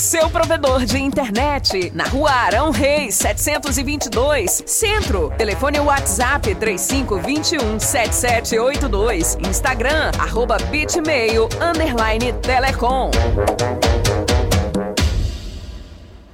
[0.00, 1.92] seu provedor de internet.
[1.94, 5.30] Na rua Arão Reis, 722, Centro.
[5.36, 9.36] Telefone WhatsApp 3521 7782.
[9.46, 13.10] Instagram, arroba bitmail, underline telecom.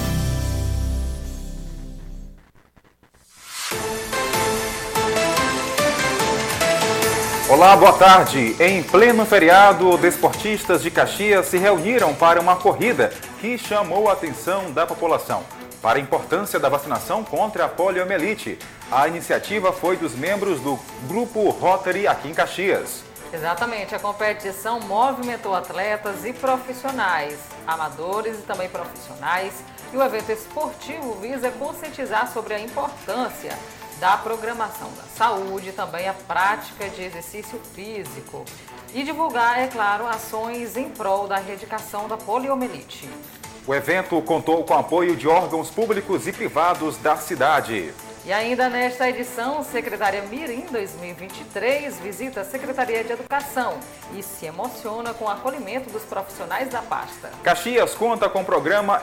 [7.48, 8.54] Olá, boa tarde.
[8.60, 13.12] Em pleno feriado, desportistas de Caxias se reuniram para uma corrida
[13.44, 15.44] que chamou a atenção da população
[15.82, 18.58] para a importância da vacinação contra a poliomielite.
[18.90, 23.04] A iniciativa foi dos membros do Grupo Rotary aqui em Caxias.
[23.30, 29.52] Exatamente, a competição movimentou atletas e profissionais, amadores e também profissionais,
[29.92, 33.52] e o evento esportivo visa conscientizar sobre a importância
[34.04, 38.44] da programação da saúde, também a prática de exercício físico
[38.92, 43.08] e divulgar, é claro, ações em prol da erradicação da poliomielite.
[43.66, 47.94] O evento contou com apoio de órgãos públicos e privados da cidade.
[48.26, 53.78] E ainda nesta edição, Secretaria Mirim 2023 visita a Secretaria de Educação
[54.16, 57.30] e se emociona com o acolhimento dos profissionais da pasta.
[57.42, 59.02] Caxias conta com o programa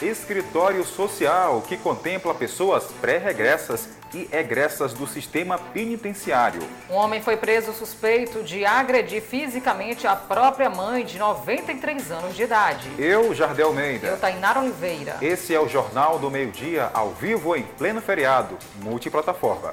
[0.00, 6.62] Escritório Social, que contempla pessoas pré-regressas e egressas do sistema penitenciário.
[6.90, 12.42] Um homem foi preso suspeito de agredir fisicamente a própria mãe de 93 anos de
[12.42, 12.90] idade.
[12.98, 14.08] Eu, Jardel Almeida.
[14.08, 15.16] Eu, Tainara Oliveira.
[15.22, 18.51] Esse é o Jornal do Meio Dia, ao vivo em pleno feriado,
[18.82, 19.72] multiplataforma.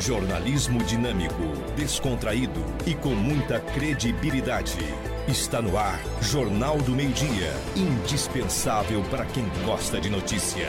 [0.00, 1.42] Jornalismo dinâmico,
[1.76, 4.78] descontraído e com muita credibilidade.
[5.26, 10.68] Está no ar, Jornal do Meio Dia, indispensável para quem gosta de notícia.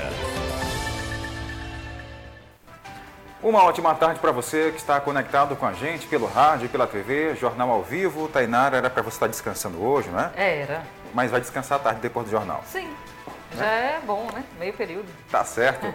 [3.45, 7.35] Uma ótima tarde para você que está conectado com a gente pelo rádio, pela TV,
[7.35, 8.27] jornal ao vivo.
[8.27, 10.31] Tainara, era para você estar descansando hoje, não é?
[10.35, 10.83] Era.
[11.13, 12.63] Mas vai descansar à tarde depois do jornal.
[12.65, 12.89] Sim.
[13.55, 14.43] Já é bom, né?
[14.59, 15.07] Meio período.
[15.29, 15.85] Tá certo.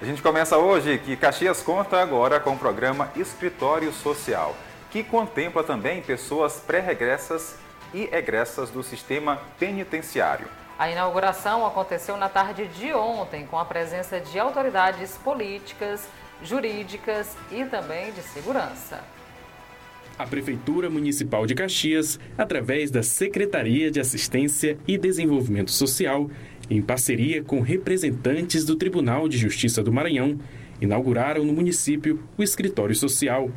[0.00, 4.54] A gente começa hoje que Caxias conta agora com o programa Escritório Social,
[4.90, 7.56] que contempla também pessoas pré-regressas
[7.92, 10.46] e egressas do sistema penitenciário.
[10.78, 16.08] A inauguração aconteceu na tarde de ontem, com a presença de autoridades políticas,
[16.42, 19.02] jurídicas e também de segurança.
[20.16, 26.28] A Prefeitura Municipal de Caxias, através da Secretaria de Assistência e Desenvolvimento Social,
[26.70, 30.38] em parceria com representantes do Tribunal de Justiça do Maranhão,
[30.80, 33.50] inauguraram no município o Escritório Social.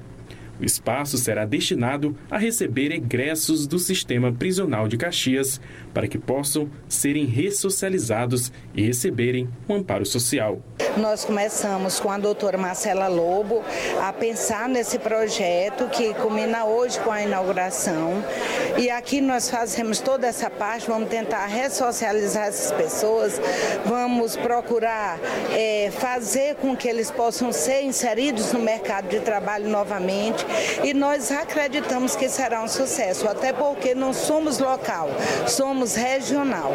[0.60, 5.60] O espaço será destinado a receber egressos do sistema prisional de Caxias
[5.94, 10.62] para que possam serem ressocializados e receberem um amparo social.
[10.98, 13.64] Nós começamos com a doutora Marcela Lobo
[14.02, 18.22] a pensar nesse projeto que culmina hoje com a inauguração.
[18.78, 23.40] E aqui nós fazemos toda essa parte, vamos tentar ressocializar essas pessoas,
[23.86, 25.18] vamos procurar
[25.54, 30.46] é, fazer com que eles possam ser inseridos no mercado de trabalho novamente.
[30.84, 35.10] E nós acreditamos que será um sucesso, até porque não somos local,
[35.48, 36.74] somos regional.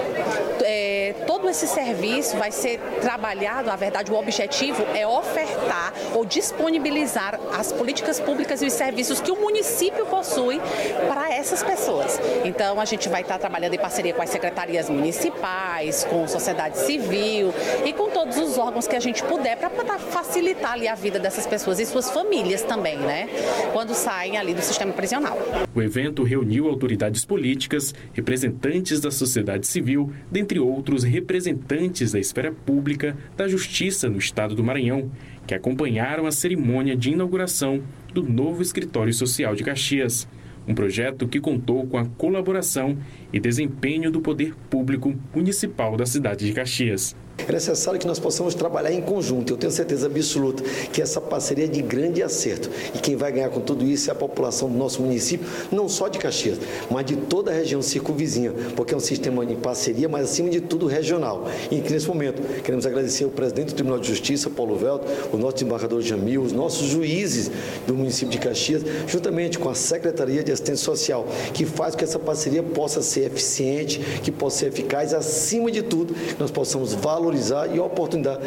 [0.63, 7.39] É, todo esse serviço vai ser trabalhado, na verdade, o objetivo é ofertar ou disponibilizar
[7.53, 10.61] as políticas públicas e os serviços que o município possui
[11.09, 12.21] para essas pessoas.
[12.45, 17.53] Então, a gente vai estar trabalhando em parceria com as secretarias municipais, com sociedade civil
[17.85, 21.47] e com todos os órgãos que a gente puder para facilitar ali a vida dessas
[21.47, 23.29] pessoas e suas famílias também, né?
[23.73, 25.39] Quando saem ali do sistema prisional.
[25.75, 33.17] O evento reuniu autoridades políticas, representantes da sociedade civil, dentre outros representantes da esfera pública
[33.37, 35.11] da justiça no estado do Maranhão,
[35.47, 37.83] que acompanharam a cerimônia de inauguração
[38.13, 40.29] do novo escritório social de Caxias
[40.67, 42.99] um projeto que contou com a colaboração
[43.33, 47.15] e desempenho do poder público municipal da cidade de Caxias.
[47.39, 49.53] É necessário que nós possamos trabalhar em conjunto.
[49.53, 50.63] Eu tenho certeza absoluta
[50.93, 52.71] que essa parceria é de grande acerto.
[52.95, 56.09] E quem vai ganhar com tudo isso é a população do nosso município, não só
[56.09, 56.59] de Caxias,
[56.91, 60.61] mas de toda a região circunvizinha, porque é um sistema de parceria, mas acima de
[60.61, 61.47] tudo regional.
[61.71, 65.55] E nesse momento queremos agradecer ao presidente do Tribunal de Justiça, Paulo Velto, o nosso
[65.55, 67.51] desembargador Jamil, os nossos juízes
[67.87, 72.05] do município de Caxias, juntamente com a Secretaria de Assistência Social, que faz com que
[72.05, 76.93] essa parceria possa ser eficiente, que possa ser eficaz, acima de tudo, que nós possamos
[76.93, 78.41] valorizar valorizar e oportunidade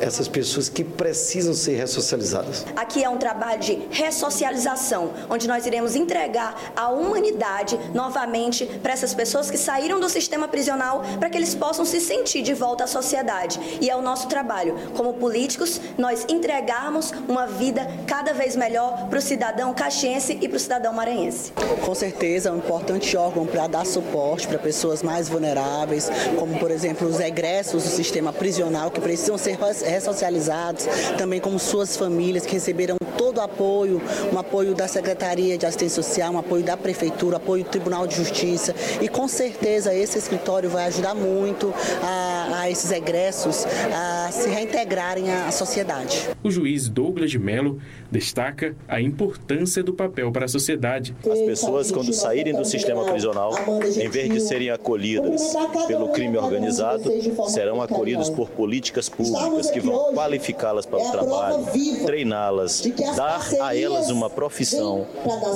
[0.00, 2.66] essas pessoas que precisam ser ressocializadas.
[2.76, 9.14] Aqui é um trabalho de ressocialização, onde nós iremos entregar a humanidade novamente para essas
[9.14, 12.86] pessoas que saíram do sistema prisional para que eles possam se sentir de volta à
[12.86, 13.58] sociedade.
[13.80, 19.18] E é o nosso trabalho, como políticos, nós entregarmos uma vida cada vez melhor para
[19.18, 21.52] o cidadão caxiense e para o cidadão maranhense.
[21.84, 26.70] Com certeza é um importante órgão para dar suporte para pessoas mais vulneráveis, como por
[26.70, 30.86] exemplo os egressos do sistema prisional que precisam ser ressocializados,
[31.16, 36.02] também como suas famílias que receberam todo o apoio, um apoio da Secretaria de Assistência
[36.02, 40.68] Social, um apoio da Prefeitura, apoio do Tribunal de Justiça e com certeza esse escritório
[40.68, 41.72] vai ajudar muito
[42.02, 46.28] a, a esses egressos a se reintegrarem à sociedade.
[46.42, 47.80] O juiz Douglas de Mello
[48.10, 51.14] destaca a importância do papel para a sociedade.
[51.20, 53.52] As pessoas, quando saírem do sistema prisional,
[53.96, 55.54] em vez de serem acolhidas
[55.86, 57.10] pelo crime organizado,
[57.48, 61.66] serão acolhidas por políticas públicas que vão qualificá-las para o trabalho,
[62.04, 62.82] treiná-las,
[63.16, 65.06] dar a elas uma profissão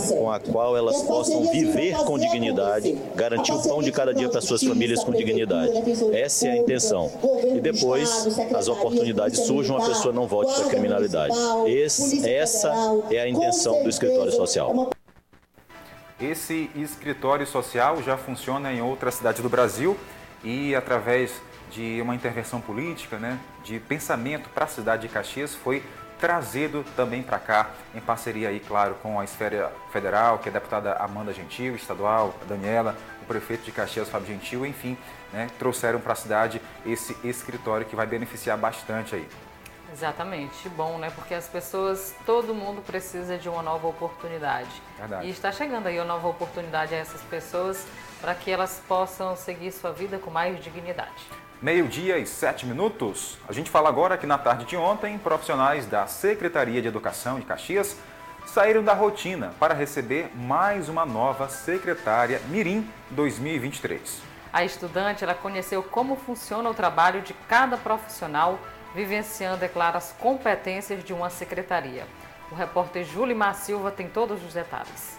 [0.09, 4.41] com a qual elas possam viver com dignidade, garantir o pão de cada dia para
[4.41, 5.73] suas famílias com dignidade.
[6.13, 7.11] Essa é a intenção.
[7.55, 11.35] E depois as oportunidades surjam, a pessoa não volte para a criminalidade.
[11.67, 12.73] Esse, essa
[13.11, 14.91] é a intenção do escritório social.
[16.21, 19.97] Esse escritório social já funciona em outras cidades do Brasil
[20.43, 21.31] e através
[21.71, 25.83] de uma intervenção política, né, de pensamento para a cidade de Caxias, foi
[26.19, 30.55] trazido também para cá, em parceria aí, claro, com a esfera federal, que é a
[30.55, 34.97] deputada Amanda Gentil, estadual, Daniela, o prefeito de Caxias, Fábio Gentil, enfim,
[35.33, 39.29] né, trouxeram para a cidade esse escritório que vai beneficiar bastante aí.
[39.93, 41.11] Exatamente, bom, né?
[41.15, 44.71] Porque as pessoas, todo mundo precisa de uma nova oportunidade.
[44.99, 45.27] Verdade.
[45.27, 47.87] E está chegando aí uma nova oportunidade a essas pessoas
[48.21, 51.27] para que elas possam seguir sua vida com mais dignidade.
[51.61, 53.37] Meio-dia e sete minutos.
[53.49, 57.47] A gente fala agora que na tarde de ontem, profissionais da Secretaria de Educação de
[57.47, 57.97] Caxias
[58.47, 64.23] saíram da rotina para receber mais uma nova secretária Mirim 2023.
[64.53, 68.59] A estudante ela conheceu como funciona o trabalho de cada profissional,
[68.95, 72.07] vivenciando, é claro, as competências de uma secretaria.
[72.51, 75.19] O repórter Júlio Silva tem todos os detalhes.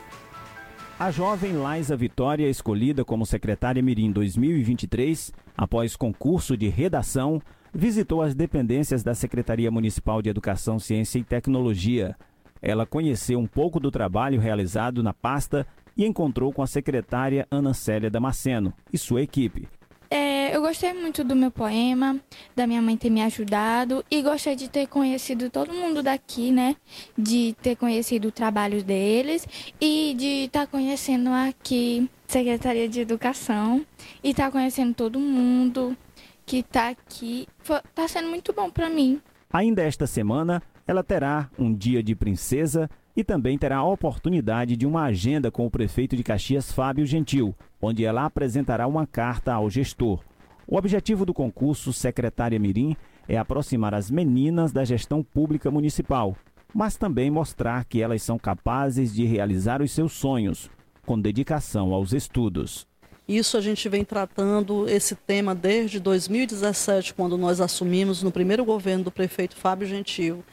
[1.00, 7.42] A jovem Laisa Vitória, escolhida como secretária Mirim 2023, após concurso de redação,
[7.74, 12.18] visitou as dependências da Secretaria Municipal de Educação, Ciência e Tecnologia.
[12.62, 17.74] Ela conheceu um pouco do trabalho realizado na pasta e encontrou com a secretária Ana
[17.74, 19.70] Célia Damasceno e sua equipe.
[20.12, 22.20] É, eu gostei muito do meu poema,
[22.56, 26.76] da minha mãe ter me ajudado e gostei de ter conhecido todo mundo daqui, né?
[27.16, 29.48] De ter conhecido o trabalho deles
[29.80, 33.86] e de estar tá conhecendo aqui Secretaria de Educação
[34.24, 35.96] e estar tá conhecendo todo mundo
[36.44, 37.48] que está aqui.
[37.62, 39.22] Está sendo muito bom para mim.
[39.54, 44.88] Ainda esta semana, ela terá um dia de princesa e também terá a oportunidade de
[44.88, 49.70] uma agenda com o prefeito de Caxias, Fábio Gentil, onde ela apresentará uma carta ao
[49.70, 50.22] gestor.
[50.68, 52.96] O objetivo do concurso Secretária Mirim
[53.28, 56.36] é aproximar as meninas da gestão pública municipal,
[56.74, 60.70] mas também mostrar que elas são capazes de realizar os seus sonhos,
[61.06, 62.88] com dedicação aos estudos.
[63.28, 69.06] Isso a gente vem tratando esse tema desde 2017, quando nós assumimos no primeiro governo
[69.06, 70.44] do prefeito Fábio Gentil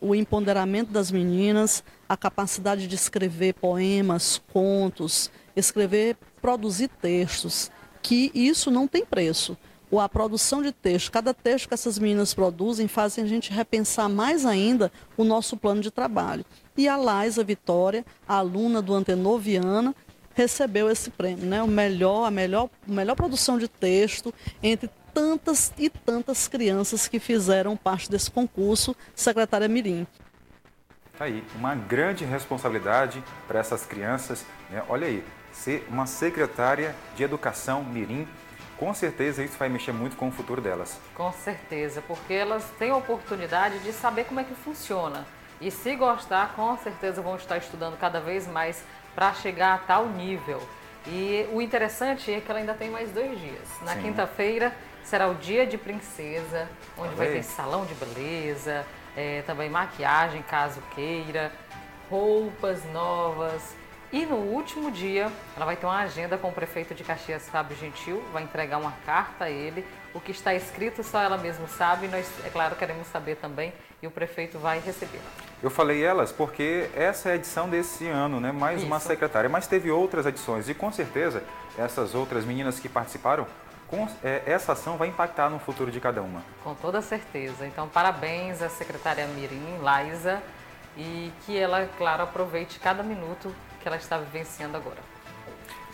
[0.00, 7.70] o empoderamento das meninas, a capacidade de escrever poemas, contos, escrever, produzir textos,
[8.02, 9.56] que isso não tem preço.
[9.98, 14.44] a produção de texto, cada texto que essas meninas produzem fazem a gente repensar mais
[14.44, 16.44] ainda o nosso plano de trabalho.
[16.76, 19.94] E a Laisa Vitória, aluna do Antenor Viana,
[20.34, 21.62] recebeu esse prêmio, né?
[21.62, 27.74] O melhor, a melhor, melhor produção de texto entre tantas e tantas crianças que fizeram
[27.74, 30.06] parte desse concurso, secretária Mirim.
[31.16, 34.44] Tá aí, uma grande responsabilidade para essas crianças.
[34.68, 34.82] Né?
[34.88, 35.24] Olha aí,
[35.54, 38.28] ser uma secretária de educação Mirim,
[38.76, 40.98] com certeza isso vai mexer muito com o futuro delas.
[41.14, 45.24] Com certeza, porque elas têm a oportunidade de saber como é que funciona.
[45.60, 48.82] E se gostar, com certeza vão estar estudando cada vez mais
[49.14, 50.60] para chegar a tal nível.
[51.06, 53.68] E o interessante é que ela ainda tem mais dois dias.
[53.82, 56.68] Na quinta-feira será o dia de princesa,
[56.98, 58.84] onde vai ter salão de beleza,
[59.16, 61.52] é, também maquiagem, caso queira,
[62.10, 63.76] roupas novas.
[64.14, 67.76] E no último dia, ela vai ter uma agenda com o prefeito de Caxias, Fábio
[67.76, 69.84] Gentil, vai entregar uma carta a ele.
[70.14, 74.06] O que está escrito só ela mesma sabe, nós, é claro, queremos saber também, e
[74.06, 75.18] o prefeito vai receber.
[75.60, 78.52] Eu falei elas porque essa é a edição desse ano, né?
[78.52, 78.86] Mais Isso.
[78.86, 81.42] uma secretária, mas teve outras edições e com certeza
[81.76, 83.48] essas outras meninas que participaram
[83.88, 86.40] com, é, essa ação vai impactar no futuro de cada uma.
[86.62, 87.66] Com toda certeza.
[87.66, 90.40] Então, parabéns à secretária Mirim, Laisa,
[90.96, 93.52] e que ela, claro, aproveite cada minuto
[93.84, 94.96] que ela está vivenciando agora.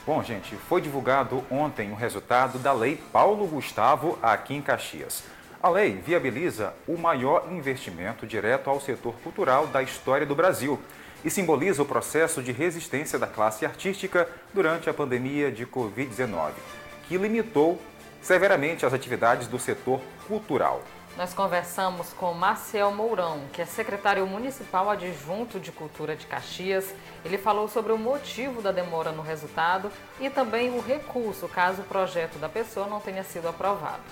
[0.06, 5.25] Bom, gente, foi divulgado ontem o resultado da Lei Paulo Gustavo aqui em Caxias.
[5.61, 10.78] A lei viabiliza o maior investimento direto ao setor cultural da história do Brasil
[11.25, 16.52] e simboliza o processo de resistência da classe artística durante a pandemia de Covid-19
[17.11, 17.76] que limitou
[18.23, 20.80] severamente as atividades do setor cultural.
[21.17, 26.95] Nós conversamos com Marcel Mourão, que é secretário municipal adjunto de Cultura de Caxias.
[27.25, 29.90] Ele falou sobre o motivo da demora no resultado
[30.21, 34.02] e também o recurso, caso o projeto da pessoa não tenha sido aprovado.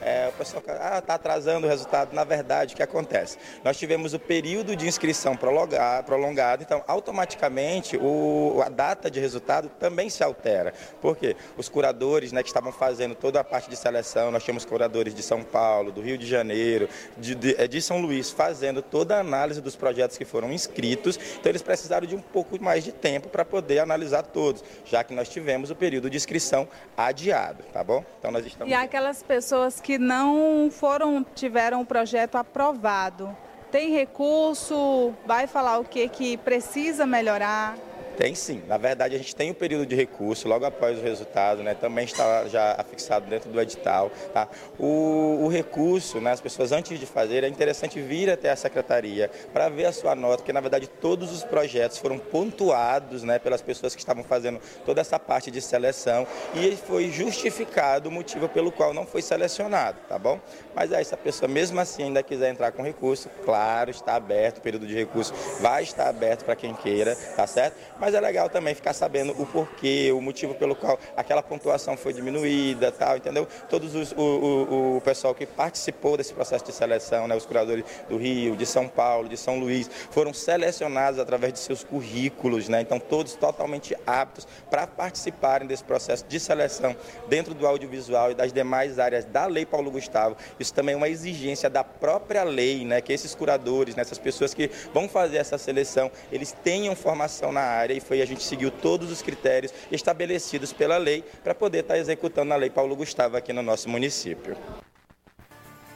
[0.00, 2.12] É, o pessoal ah, está atrasando o resultado.
[2.12, 3.38] Na verdade, o que acontece?
[3.62, 10.10] Nós tivemos o período de inscrição prolongado, então automaticamente o, a data de resultado também
[10.10, 10.74] se altera.
[11.00, 11.36] Por quê?
[11.56, 15.22] Os curadores né, que estavam fazendo toda a parte de seleção, nós tínhamos curadores de
[15.22, 19.20] São Paulo, do Rio de Janeiro, de, de, é, de São Luís, fazendo toda a
[19.20, 23.28] análise dos projetos que foram inscritos, então eles precisaram de um pouco mais de tempo
[23.28, 28.04] para poder analisar todos, já que nós tivemos o período de inscrição adiado, tá bom?
[28.18, 28.70] Então nós estamos...
[28.70, 33.36] E aquelas pessoas que não foram tiveram o projeto aprovado.
[33.70, 35.12] Tem recurso?
[35.26, 37.76] Vai falar o que que precisa melhorar?
[38.16, 38.62] Tem sim.
[38.68, 41.74] Na verdade, a gente tem um período de recurso logo após o resultado, né?
[41.74, 44.10] Também está já afixado dentro do edital.
[44.32, 44.48] Tá?
[44.78, 46.32] O, o recurso, né?
[46.32, 50.14] as pessoas antes de fazer, é interessante vir até a secretaria para ver a sua
[50.14, 53.38] nota, porque na verdade todos os projetos foram pontuados né?
[53.38, 58.48] pelas pessoas que estavam fazendo toda essa parte de seleção e foi justificado o motivo
[58.48, 60.40] pelo qual não foi selecionado, tá bom?
[60.74, 64.58] Mas aí, se a pessoa mesmo assim ainda quiser entrar com recurso, claro, está aberto,
[64.58, 67.76] o período de recurso vai estar aberto para quem queira, tá certo?
[68.04, 72.12] Mas é legal também ficar sabendo o porquê, o motivo pelo qual aquela pontuação foi
[72.12, 73.48] diminuída, tal, entendeu?
[73.66, 77.82] Todos os, o, o, o pessoal que participou desse processo de seleção, né, os curadores
[78.06, 82.82] do Rio, de São Paulo, de São Luís, foram selecionados através de seus currículos, né?
[82.82, 86.94] Então todos totalmente aptos para participarem desse processo de seleção
[87.26, 90.36] dentro do audiovisual e das demais áreas da Lei Paulo Gustavo.
[90.60, 93.00] Isso também é uma exigência da própria lei, né?
[93.00, 97.62] Que esses curadores, né, essas pessoas que vão fazer essa seleção, eles tenham formação na
[97.62, 101.94] área e foi a gente seguiu todos os critérios estabelecidos pela lei para poder estar
[101.94, 104.56] tá executando a lei Paulo Gustavo aqui no nosso município.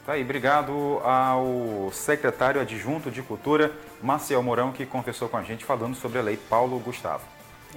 [0.07, 5.67] Tá aí, obrigado ao secretário adjunto de Cultura, Marcel Mourão, que conversou com a gente
[5.67, 7.25] falando sobre a lei Paulo Gustavo.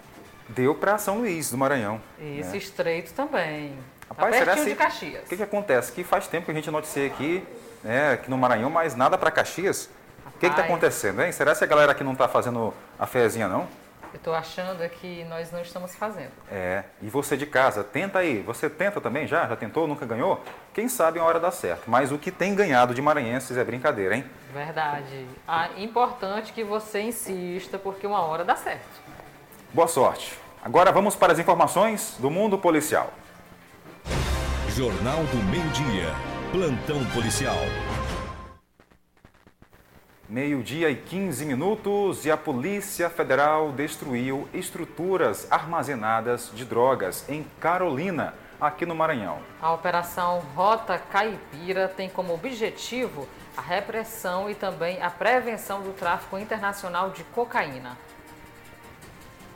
[0.50, 2.02] deu para São Luís do Maranhão.
[2.20, 2.58] Isso, né?
[2.58, 3.80] estreito também.
[4.10, 5.24] Rapaz, tá será de Caxias.
[5.24, 5.92] O que, que acontece?
[5.92, 7.46] Que faz tempo que a gente noticia aqui,
[7.84, 9.90] né, aqui no Maranhão, mas nada para Caxias.
[10.36, 11.32] O que está acontecendo, hein?
[11.32, 13.68] Será que a galera aqui não está fazendo a fezinha, não?
[14.12, 16.32] Eu estou achando é que nós não estamos fazendo.
[16.50, 18.42] É, e você de casa, tenta aí.
[18.42, 19.48] Você tenta também já?
[19.48, 19.88] Já tentou?
[19.88, 20.44] Nunca ganhou?
[20.74, 21.84] Quem sabe uma hora dá certo.
[21.88, 24.26] Mas o que tem ganhado de maranhenses é brincadeira, hein?
[24.52, 25.28] Verdade.
[25.48, 29.00] Ah, importante que você insista, porque uma hora dá certo.
[29.72, 30.34] Boa sorte.
[30.64, 33.14] Agora vamos para as informações do mundo policial.
[34.80, 36.16] Jornal do Meio-Dia.
[36.54, 37.58] Plantão policial.
[40.30, 48.34] Meio-dia e 15 minutos e a Polícia Federal destruiu estruturas armazenadas de drogas em Carolina,
[48.58, 49.40] aqui no Maranhão.
[49.62, 56.38] A Operação Rota Caipira tem como objetivo a repressão e também a prevenção do tráfico
[56.38, 57.98] internacional de cocaína.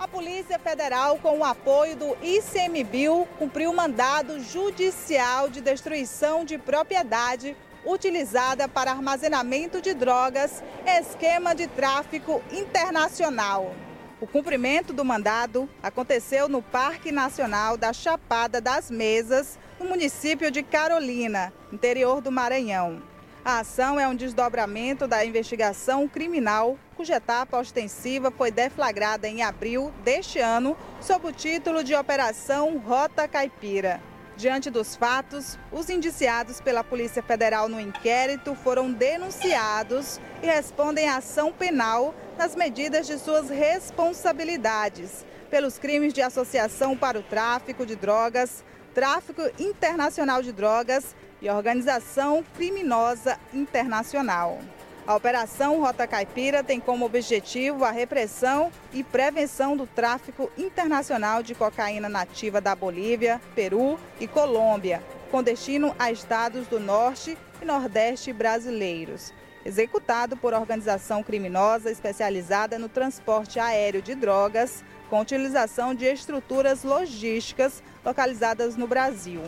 [0.03, 7.55] A Polícia Federal, com o apoio do ICMBio, cumpriu mandado judicial de destruição de propriedade
[7.86, 13.74] utilizada para armazenamento de drogas, esquema de tráfico internacional.
[14.19, 20.63] O cumprimento do mandado aconteceu no Parque Nacional da Chapada das Mesas, no município de
[20.63, 23.12] Carolina, interior do Maranhão.
[23.45, 29.91] A ação é um desdobramento da investigação criminal, cuja etapa ostensiva foi deflagrada em abril
[30.01, 34.00] deste ano, sob o título de Operação Rota Caipira.
[34.38, 41.17] Diante dos fatos, os indiciados pela Polícia Federal no inquérito foram denunciados e respondem à
[41.17, 47.97] ação penal nas medidas de suas responsabilidades pelos crimes de associação para o tráfico de
[47.97, 54.59] drogas, tráfico internacional de drogas e organização criminosa internacional.
[55.05, 61.53] A Operação Rota Caipira tem como objetivo a repressão e prevenção do tráfico internacional de
[61.53, 68.32] cocaína nativa da Bolívia, Peru e Colômbia, com destino a estados do Norte e Nordeste
[68.32, 69.34] brasileiros.
[69.65, 77.84] Executado por organização criminosa especializada no transporte aéreo de drogas, com utilização de estruturas logísticas
[78.06, 79.41] localizadas no Brasil,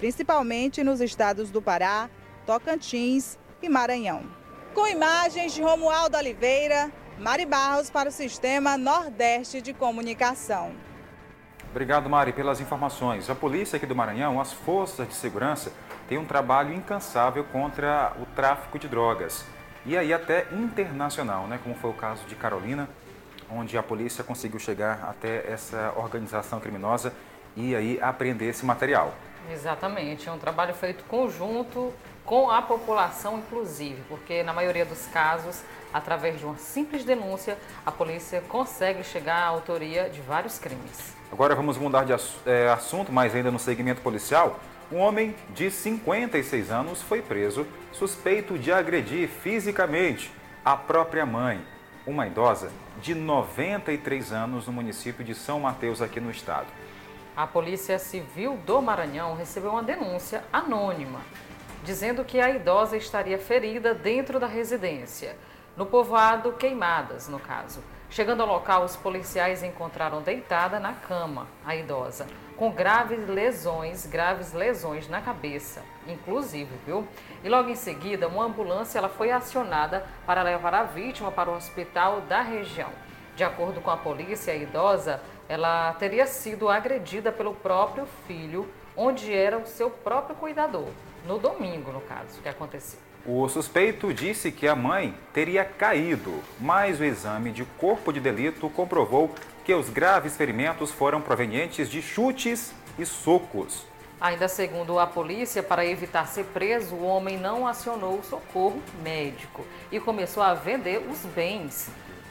[0.00, 2.08] principalmente nos estados do Pará,
[2.46, 4.22] Tocantins e Maranhão.
[4.74, 10.72] Com imagens de Romualdo Oliveira, Mari Barros para o Sistema Nordeste de Comunicação.
[11.70, 13.28] Obrigado, Mari, pelas informações.
[13.28, 15.70] A polícia aqui do Maranhão, as forças de segurança,
[16.08, 19.44] têm um trabalho incansável contra o tráfico de drogas.
[19.84, 21.60] E aí até internacional, né?
[21.62, 22.88] como foi o caso de Carolina,
[23.50, 27.12] onde a polícia conseguiu chegar até essa organização criminosa
[27.54, 29.14] e aí apreender esse material.
[29.50, 31.92] Exatamente, é um trabalho feito conjunto
[32.24, 37.90] com a população, inclusive, porque na maioria dos casos, através de uma simples denúncia, a
[37.90, 41.14] polícia consegue chegar à autoria de vários crimes.
[41.32, 42.12] Agora vamos mudar de
[42.46, 44.60] é, assunto, mas ainda no segmento policial.
[44.92, 50.32] Um homem de 56 anos foi preso suspeito de agredir fisicamente
[50.64, 51.60] a própria mãe,
[52.06, 56.66] uma idosa de 93 anos no município de São Mateus, aqui no estado.
[57.36, 61.20] A Polícia Civil do Maranhão recebeu uma denúncia anônima
[61.82, 65.36] dizendo que a idosa estaria ferida dentro da residência,
[65.76, 67.82] no povoado Queimadas, no caso.
[68.10, 74.52] Chegando ao local, os policiais encontraram deitada na cama a idosa, com graves lesões, graves
[74.52, 77.06] lesões na cabeça, inclusive, viu?
[77.42, 81.54] E logo em seguida, uma ambulância ela foi acionada para levar a vítima para o
[81.54, 82.90] hospital da região.
[83.36, 89.34] De acordo com a polícia, a idosa ela teria sido agredida pelo próprio filho, onde
[89.34, 90.86] era o seu próprio cuidador
[91.26, 93.00] no domingo, no caso, que aconteceu.
[93.26, 98.70] O suspeito disse que a mãe teria caído, mas o exame de corpo de delito
[98.70, 99.34] comprovou
[99.64, 103.84] que os graves ferimentos foram provenientes de chutes e socos.
[104.20, 109.64] Ainda segundo a polícia, para evitar ser preso, o homem não acionou o socorro médico
[109.90, 111.90] e começou a vender os bens.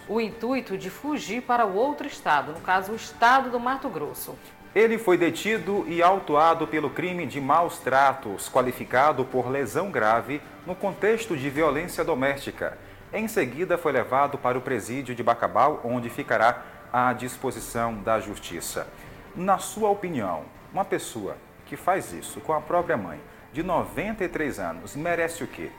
[0.09, 4.35] O intuito de fugir para o outro estado, no caso, o estado do Mato Grosso.
[4.73, 10.73] Ele foi detido e autuado pelo crime de maus tratos, qualificado por lesão grave no
[10.73, 12.75] contexto de violência doméstica.
[13.13, 18.87] Em seguida, foi levado para o presídio de Bacabal, onde ficará à disposição da justiça.
[19.35, 20.41] Na sua opinião,
[20.73, 23.19] uma pessoa que faz isso com a própria mãe,
[23.53, 25.69] de 93 anos, merece o quê?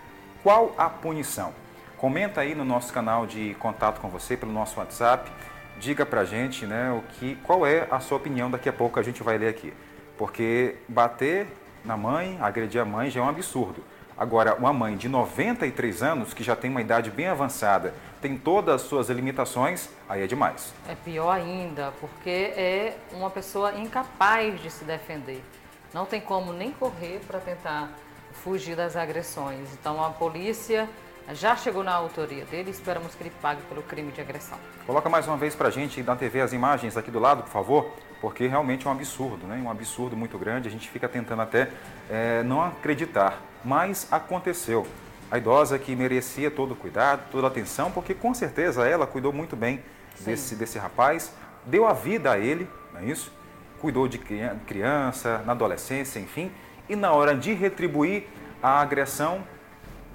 [0.40, 1.52] Qual a punição?
[2.00, 5.30] Comenta aí no nosso canal de contato com você, pelo nosso WhatsApp.
[5.78, 9.02] Diga pra gente né, o que, qual é a sua opinião, daqui a pouco a
[9.02, 9.70] gente vai ler aqui.
[10.16, 11.46] Porque bater
[11.84, 13.84] na mãe, agredir a mãe já é um absurdo.
[14.16, 18.76] Agora, uma mãe de 93 anos, que já tem uma idade bem avançada, tem todas
[18.76, 20.72] as suas limitações, aí é demais.
[20.88, 25.44] É pior ainda, porque é uma pessoa incapaz de se defender.
[25.92, 27.90] Não tem como nem correr para tentar
[28.32, 29.68] fugir das agressões.
[29.74, 30.88] Então, a polícia
[31.34, 34.58] já chegou na autoria dele e esperamos que ele pague pelo crime de agressão.
[34.86, 37.50] Coloca mais uma vez para a gente na TV as imagens aqui do lado, por
[37.50, 39.60] favor, porque realmente é um absurdo, né?
[39.64, 40.68] um absurdo muito grande.
[40.68, 41.70] A gente fica tentando até
[42.08, 44.86] é, não acreditar mas aconteceu.
[45.30, 49.32] A idosa que merecia todo o cuidado, toda a atenção, porque com certeza ela cuidou
[49.32, 49.80] muito bem
[50.20, 51.32] desse, desse rapaz,
[51.64, 53.32] deu a vida a ele, não é isso?
[53.80, 56.50] Cuidou de criança, na adolescência, enfim,
[56.88, 58.24] e na hora de retribuir
[58.62, 59.42] a agressão,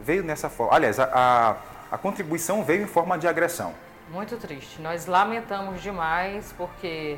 [0.06, 0.76] veio nessa forma.
[0.76, 3.74] Aliás, a, a, a contribuição veio em forma de agressão.
[4.12, 4.80] Muito triste.
[4.80, 7.18] Nós lamentamos demais porque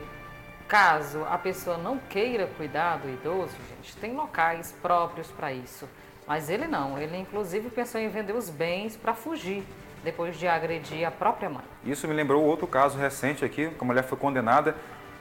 [0.67, 5.87] caso a pessoa não queira cuidar do idoso, gente, tem locais próprios para isso.
[6.25, 9.63] Mas ele não, ele inclusive pensou em vender os bens para fugir
[10.03, 11.63] depois de agredir a própria mãe.
[11.85, 14.75] Isso me lembrou outro caso recente aqui, que a mulher foi condenada,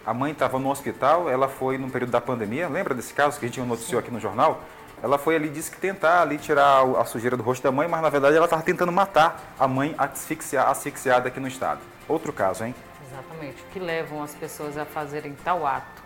[0.05, 3.47] a mãe estava no hospital, ela foi no período da pandemia, lembra desse caso que
[3.47, 4.61] a gente noticiou aqui no jornal?
[5.03, 8.01] Ela foi ali, disse que tentar ali tirar a sujeira do rosto da mãe, mas
[8.01, 11.81] na verdade ela estava tentando matar a mãe asfixiada, asfixiada aqui no estado.
[12.09, 12.75] Outro caso, hein?
[13.07, 16.03] Exatamente, o que levam as pessoas a fazerem tal ato.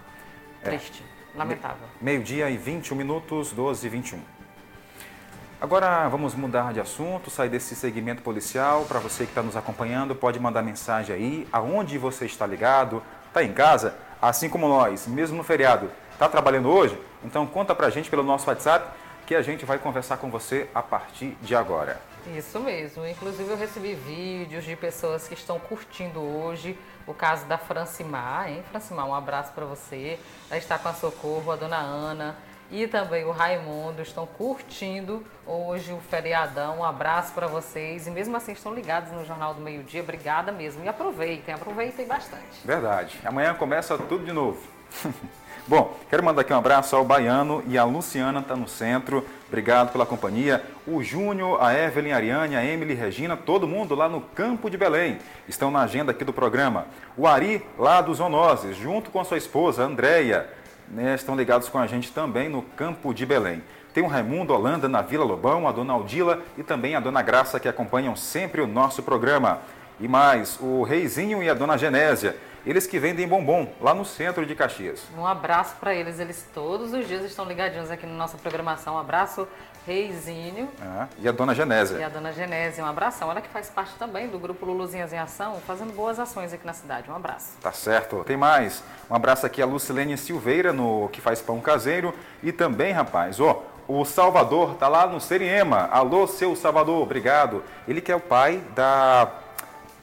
[0.63, 0.71] É.
[0.71, 1.39] Triste, é.
[1.39, 1.87] lamentável.
[2.01, 4.21] Meio-dia e 21 minutos, 12 e 21.
[5.61, 8.87] Agora vamos mudar de assunto, sair desse segmento policial.
[8.87, 13.45] Para você que está nos acompanhando, pode mandar mensagem aí, aonde você está ligado, está
[13.45, 16.99] em casa, assim como nós, mesmo no feriado, está trabalhando hoje?
[17.25, 18.89] Então conta para a gente pelo nosso WhatsApp
[19.27, 22.01] que a gente vai conversar com você a partir de agora.
[22.37, 23.07] Isso mesmo.
[23.07, 28.63] Inclusive eu recebi vídeos de pessoas que estão curtindo hoje o caso da Francimar, hein?
[28.71, 30.19] Francimar, um abraço para você.
[30.51, 32.37] Ela está com a Socorro, a dona Ana
[32.71, 36.79] e também o Raimundo estão curtindo hoje o feriadão.
[36.79, 38.07] Um abraço para vocês.
[38.07, 40.03] E mesmo assim estão ligados no Jornal do Meio Dia.
[40.03, 40.85] Obrigada mesmo.
[40.85, 42.65] E aproveitem, aproveitem bastante.
[42.65, 43.19] Verdade.
[43.25, 44.61] Amanhã começa tudo de novo.
[45.71, 49.25] Bom, quero mandar aqui um abraço ao Baiano e a Luciana está no centro.
[49.47, 50.65] Obrigado pela companhia.
[50.85, 54.77] O Júnior, a Evelyn, a Ariane, a Emily, Regina, todo mundo lá no Campo de
[54.77, 55.19] Belém.
[55.47, 56.87] Estão na agenda aqui do programa.
[57.17, 60.49] O Ari, lá dos Onoses, junto com a sua esposa, Andréia
[60.89, 63.63] né, estão ligados com a gente também no Campo de Belém.
[63.95, 67.61] Tem o Raimundo Holanda na Vila Lobão, a Dona Aldila e também a Dona Graça
[67.61, 69.61] que acompanham sempre o nosso programa.
[70.01, 72.35] E mais, o Reizinho e a Dona Genésia,
[72.67, 75.03] eles que vendem bombom lá no centro de Caxias.
[75.17, 78.95] Um abraço para eles, eles todos os dias estão ligadinhos aqui na nossa programação.
[78.95, 79.47] Um abraço
[79.87, 80.69] Reizinho.
[80.81, 81.99] Ah, e a dona Genésia.
[81.99, 83.31] E a dona Genésia, um abração.
[83.31, 86.75] Ela que faz parte também do grupo Luluzinhas em Ação, fazendo boas ações aqui na
[86.75, 87.11] cidade.
[87.11, 87.57] Um abraço.
[87.61, 88.23] Tá certo.
[88.25, 88.85] Tem mais.
[89.11, 92.15] Um abraço aqui a Lucilene Silveira, no que faz pão caseiro.
[92.43, 95.89] E também, rapaz, ó, o Salvador tá lá no Seriema.
[95.91, 97.65] Alô, seu Salvador, obrigado.
[97.89, 99.29] Ele que é o pai da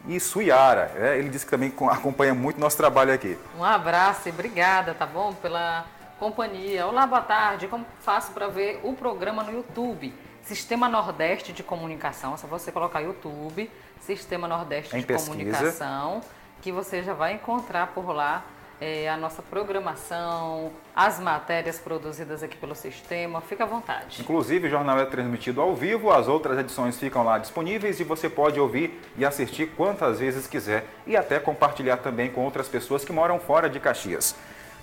[0.07, 0.91] e Suiara.
[0.95, 3.37] É, ele disse que também acompanha muito nosso trabalho aqui.
[3.57, 5.33] Um abraço e obrigada, tá bom?
[5.33, 5.85] Pela
[6.17, 6.87] companhia.
[6.87, 7.67] Olá, boa tarde.
[7.67, 10.13] Como faço para ver o programa no YouTube?
[10.41, 12.33] Sistema Nordeste de Comunicação.
[12.33, 15.31] É só você colocar YouTube, Sistema Nordeste em de pesquisa.
[15.31, 16.21] Comunicação,
[16.61, 18.43] que você já vai encontrar por lá
[18.79, 23.41] é, a nossa programação, as matérias produzidas aqui pelo sistema.
[23.41, 24.21] Fica à vontade.
[24.21, 28.29] Inclusive, o jornal é transmitido ao vivo, as outras edições ficam lá disponíveis e você
[28.29, 33.11] pode ouvir e assistir quantas vezes quiser e até compartilhar também com outras pessoas que
[33.11, 34.35] moram fora de Caxias.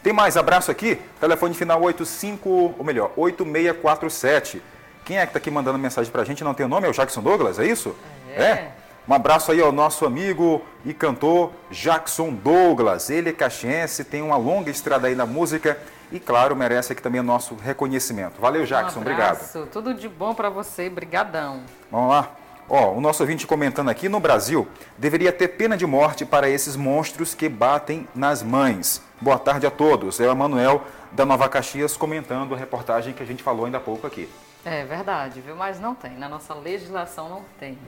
[0.02, 1.00] Tem mais abraço aqui?
[1.18, 4.62] Telefone final 85, ou melhor, 8647.
[5.04, 6.42] Quem é que está aqui mandando mensagem para a gente?
[6.44, 6.86] Não tem o nome?
[6.86, 7.96] É o Jackson Douglas, é isso?
[8.36, 8.42] É.
[8.42, 8.72] é?
[9.06, 13.10] Um abraço aí ao nosso amigo e cantor Jackson Douglas.
[13.10, 15.78] Ele é caxiense, tem uma longa estrada aí na música
[16.10, 18.40] e, claro, merece aqui também o nosso reconhecimento.
[18.40, 19.00] Valeu, Jackson.
[19.00, 19.70] Um abraço, obrigado.
[19.70, 20.88] Tudo de bom para você.
[20.88, 21.60] Brigadão.
[21.90, 22.30] Vamos lá.
[22.66, 26.74] Ó, o nosso ouvinte comentando aqui, no Brasil, deveria ter pena de morte para esses
[26.74, 29.02] monstros que batem nas mães.
[29.20, 30.18] Boa tarde a todos.
[30.18, 33.80] É o Emanuel da Nova Caxias comentando a reportagem que a gente falou ainda há
[33.82, 34.30] pouco aqui.
[34.64, 35.54] É verdade, viu?
[35.54, 36.12] Mas não tem.
[36.12, 37.78] Na nossa legislação não tem.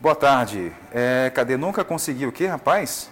[0.00, 0.72] Boa tarde.
[0.92, 1.56] É, cadê?
[1.56, 3.10] Nunca consegui o quê, rapaz?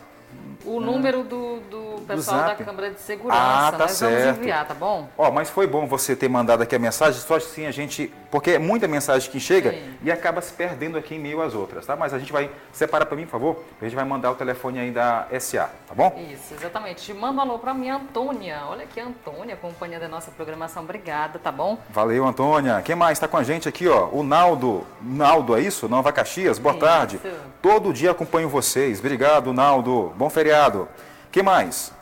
[0.64, 2.64] O número do, do pessoal da Zap.
[2.64, 3.40] Câmara de Segurança.
[3.40, 4.24] Ah, tá Nós certo.
[4.24, 5.08] vamos enviar, tá bom?
[5.18, 8.12] Ó, mas foi bom você ter mandado aqui a mensagem, só assim a gente.
[8.30, 9.94] Porque é muita mensagem que chega Sim.
[10.02, 11.96] e acaba se perdendo aqui em meio às outras, tá?
[11.96, 12.50] Mas a gente vai.
[12.72, 13.64] Separa para mim, por favor.
[13.80, 16.16] A gente vai mandar o telefone aí da SA, tá bom?
[16.32, 17.12] Isso, exatamente.
[17.12, 18.62] Manda um alô pra minha Antônia.
[18.68, 20.84] Olha aqui Antônia acompanhando a nossa programação.
[20.84, 21.76] Obrigada, tá bom?
[21.90, 22.80] Valeu, Antônia.
[22.82, 24.08] Quem mais está com a gente aqui, ó?
[24.12, 24.86] O Naldo.
[25.02, 25.88] Naldo, é isso?
[25.88, 27.20] Nova Caxias, boa tarde.
[27.60, 28.98] Todo dia acompanho vocês.
[29.00, 30.12] Obrigado, Naldo.
[30.22, 30.88] Bom feriado.
[31.32, 31.92] Quem mais?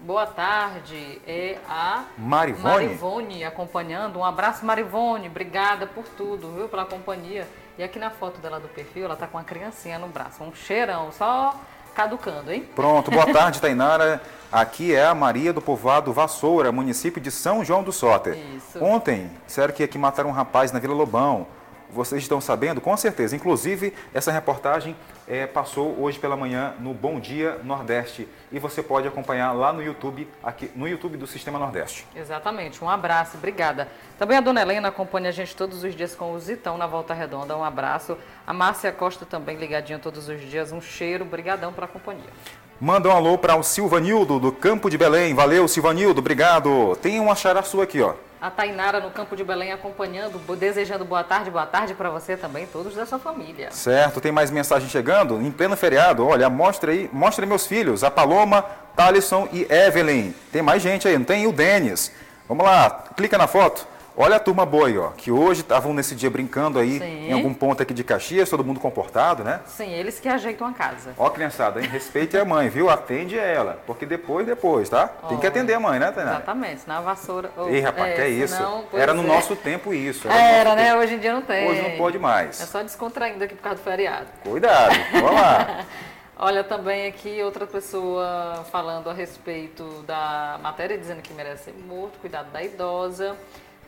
[0.00, 1.18] Boa tarde.
[1.26, 2.62] É a Marivone?
[2.62, 4.18] Marivone acompanhando.
[4.18, 5.28] Um abraço, Marivone.
[5.28, 6.68] Obrigada por tudo, viu?
[6.68, 7.48] Pela companhia.
[7.78, 10.44] E aqui na foto dela do perfil, ela tá com uma criancinha no braço.
[10.44, 11.58] Um cheirão, só
[11.94, 12.68] caducando, hein?
[12.76, 14.20] Pronto, boa tarde, Tainara.
[14.52, 18.36] Aqui é a Maria do Povoado Vassoura, município de São João do Soter.
[18.56, 18.84] Isso.
[18.84, 21.46] Ontem, disseram que aqui mataram um rapaz na Vila Lobão.
[21.92, 22.80] Vocês estão sabendo?
[22.80, 23.34] Com certeza.
[23.34, 28.28] Inclusive, essa reportagem eh, passou hoje pela manhã no Bom Dia Nordeste.
[28.52, 32.06] E você pode acompanhar lá no YouTube, aqui, no YouTube do Sistema Nordeste.
[32.14, 32.82] Exatamente.
[32.82, 33.88] Um abraço, obrigada.
[34.18, 37.14] Também a dona Helena acompanha a gente todos os dias com o Zitão na Volta
[37.14, 37.56] Redonda.
[37.56, 38.16] Um abraço.
[38.46, 40.72] A Márcia Costa também ligadinha todos os dias.
[40.72, 41.24] Um cheiro.
[41.24, 42.30] Brigadão pela companhia.
[42.80, 45.34] Manda um alô para o Silvanildo, do Campo de Belém.
[45.34, 46.96] Valeu, Silvanildo, obrigado.
[47.02, 48.14] Tem uma xará sua aqui, ó.
[48.40, 52.66] A Tainara no Campo de Belém acompanhando, desejando boa tarde, boa tarde para você também,
[52.66, 53.70] todos da sua família.
[53.70, 55.38] Certo, tem mais mensagem chegando?
[55.42, 58.64] Em pleno feriado, olha, mostra aí, mostra aí meus filhos, a Paloma,
[58.96, 60.32] Thalisson e Evelyn.
[60.50, 61.42] Tem mais gente aí, não tem?
[61.42, 62.10] E o Denis.
[62.48, 63.86] Vamos lá, clica na foto.
[64.22, 67.30] Olha a turma boa aí, ó, que hoje estavam nesse dia brincando aí Sim.
[67.30, 69.60] em algum ponto aqui de Caxias, todo mundo comportado, né?
[69.64, 71.14] Sim, eles que ajeitam a casa.
[71.16, 71.88] Ó, criançada, hein?
[71.88, 72.90] Respeite a mãe, viu?
[72.90, 75.08] Atende ela, porque depois, depois, tá?
[75.26, 76.32] Tem que atender a mãe, né, Tainá?
[76.32, 77.50] Exatamente, na vassoura.
[77.56, 78.54] ou- Ei, rapaz, é, que é isso?
[78.54, 79.26] senão, Era no é.
[79.26, 80.28] nosso tempo isso.
[80.28, 80.84] Era, nosso né?
[80.90, 80.98] tempo.
[80.98, 81.70] Hoje em dia não tem.
[81.70, 82.60] Hoje não pode mais.
[82.60, 84.26] É só descontraindo aqui por causa do feriado.
[84.44, 85.86] Cuidado, vamos lá.
[86.36, 92.18] Olha, também aqui outra pessoa falando a respeito da matéria, dizendo que merece ser morto,
[92.18, 93.34] cuidado da idosa.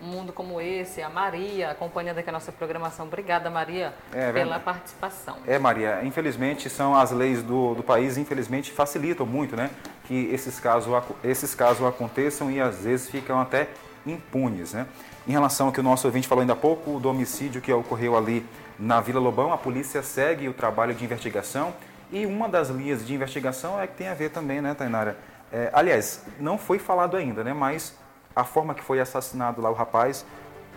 [0.03, 3.07] Um mundo como esse, a Maria, acompanhando aqui a nossa programação.
[3.07, 4.65] Obrigada, Maria, É, pela verdade.
[4.65, 5.37] participação.
[5.47, 9.71] É, Maria, infelizmente são as leis do, do país, infelizmente facilitam muito, né?
[10.05, 13.69] Que esses casos, esses casos aconteçam e às vezes ficam até
[14.05, 14.87] impunes, né?
[15.27, 18.17] Em relação ao que o nosso ouvinte falou ainda há pouco, do homicídio que ocorreu
[18.17, 18.45] ali
[18.77, 21.73] na Vila Lobão, a polícia segue o trabalho de investigação
[22.11, 25.17] e uma das linhas de investigação é que tem a ver também, né, Tainara?
[25.53, 27.53] É, aliás, não foi falado ainda, né?
[27.53, 27.95] Mas
[28.35, 30.25] a forma que foi assassinado lá o rapaz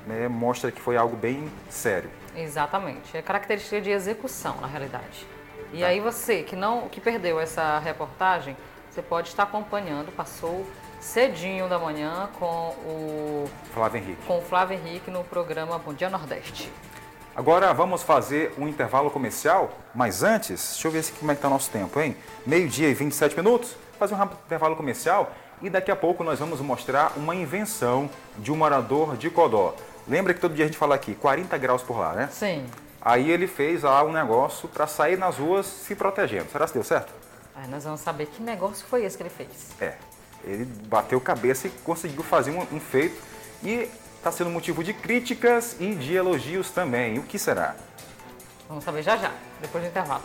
[0.05, 2.09] né, mostra que foi algo bem sério.
[2.35, 3.15] Exatamente.
[3.17, 5.25] É característica de execução, na realidade.
[5.73, 5.87] E Tá.
[5.87, 8.55] aí você que não que perdeu essa reportagem,
[8.91, 10.65] você pode estar acompanhando, passou
[11.01, 12.45] cedinho da manhã com
[12.85, 14.21] o Flávio Henrique.
[14.25, 16.71] com o Flávio Henrique no programa Bom Dia Nordeste.
[17.35, 21.39] Agora vamos fazer um intervalo comercial, mas antes, deixa eu ver se, como é que
[21.39, 22.15] está o nosso tempo, hein?
[22.45, 26.59] Meio-dia e 27 minutos, fazer um rápido intervalo comercial e daqui a pouco nós vamos
[26.61, 29.75] mostrar uma invenção de um morador de Codó.
[30.07, 32.29] Lembra que todo dia a gente fala aqui, 40 graus por lá, né?
[32.31, 32.65] Sim.
[33.01, 36.49] Aí ele fez lá um negócio para sair nas ruas se protegendo.
[36.51, 37.13] Será que deu certo?
[37.55, 39.49] Aí nós vamos saber que negócio foi esse que ele fez.
[39.79, 39.93] É.
[40.43, 43.21] Ele bateu cabeça e conseguiu fazer um, um feito
[43.63, 47.17] e está sendo motivo de críticas e de elogios também.
[47.17, 47.75] O que será?
[48.67, 50.23] Vamos saber já já, depois do intervalo.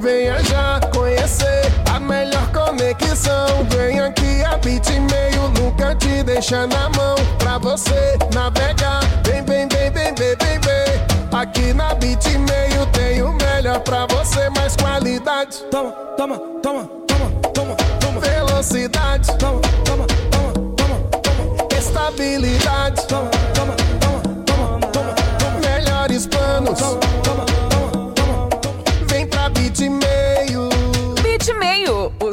[0.00, 3.64] Venha já conhecer a melhor conexão.
[3.70, 7.16] Vem aqui a Bitmail, nunca te deixa na mão.
[7.38, 11.38] Pra você navegar, vem, vem, vem, vem, vem, vem, vem.
[11.38, 15.58] Aqui na Bitmail tem o melhor pra você, mais qualidade.
[15.70, 18.20] Toma, toma, toma, toma, toma, toma.
[18.20, 19.28] Velocidade.
[19.38, 21.78] Toma, toma, toma, toma, toma.
[21.78, 23.06] Estabilidade.
[23.06, 25.60] Toma, toma, toma, toma, toma, toma.
[25.60, 26.78] Melhores planos.
[26.78, 27.47] Toma, toma,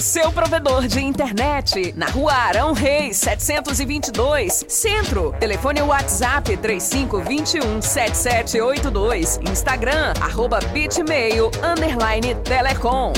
[0.06, 1.92] seu provedor de internet.
[1.98, 5.34] Na rua Arão Reis, 722, Centro.
[5.40, 9.40] Telefone WhatsApp 3521 7782.
[9.50, 13.14] Instagram, arroba Bitmail, underline Telecom.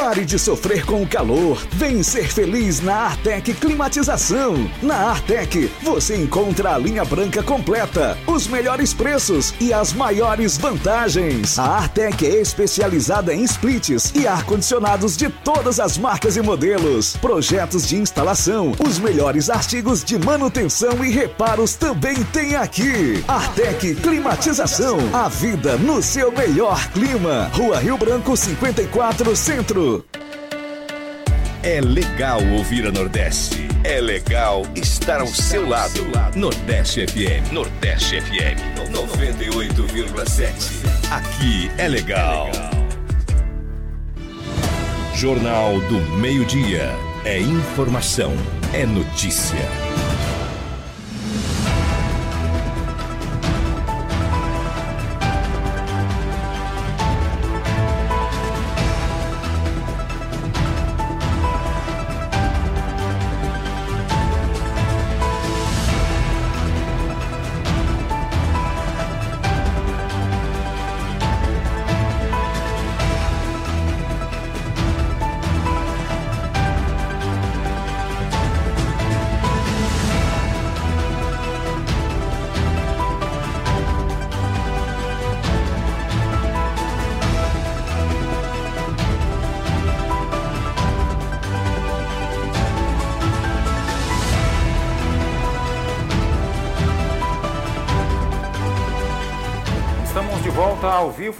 [0.00, 1.62] Pare de sofrer com o calor.
[1.72, 4.54] Vem ser feliz na Artec Climatização.
[4.82, 11.58] Na Artec, você encontra a linha branca completa, os melhores preços e as maiores vantagens.
[11.58, 17.14] A Artec é especializada em splits e ar-condicionados de todas as marcas e modelos.
[17.18, 23.22] Projetos de instalação, os melhores artigos de manutenção e reparos também tem aqui.
[23.28, 24.96] Artec Climatização.
[25.12, 27.50] A vida no seu melhor clima.
[27.52, 29.89] Rua Rio Branco 54 Centro.
[31.62, 33.68] É legal ouvir a Nordeste.
[33.84, 36.00] É legal estar ao seu lado.
[36.34, 37.52] Nordeste FM.
[37.52, 38.58] Nordeste FM.
[38.92, 40.52] 98,7.
[41.10, 42.50] Aqui é legal.
[45.14, 46.90] Jornal do Meio-Dia.
[47.24, 48.32] É informação.
[48.72, 50.09] É notícia.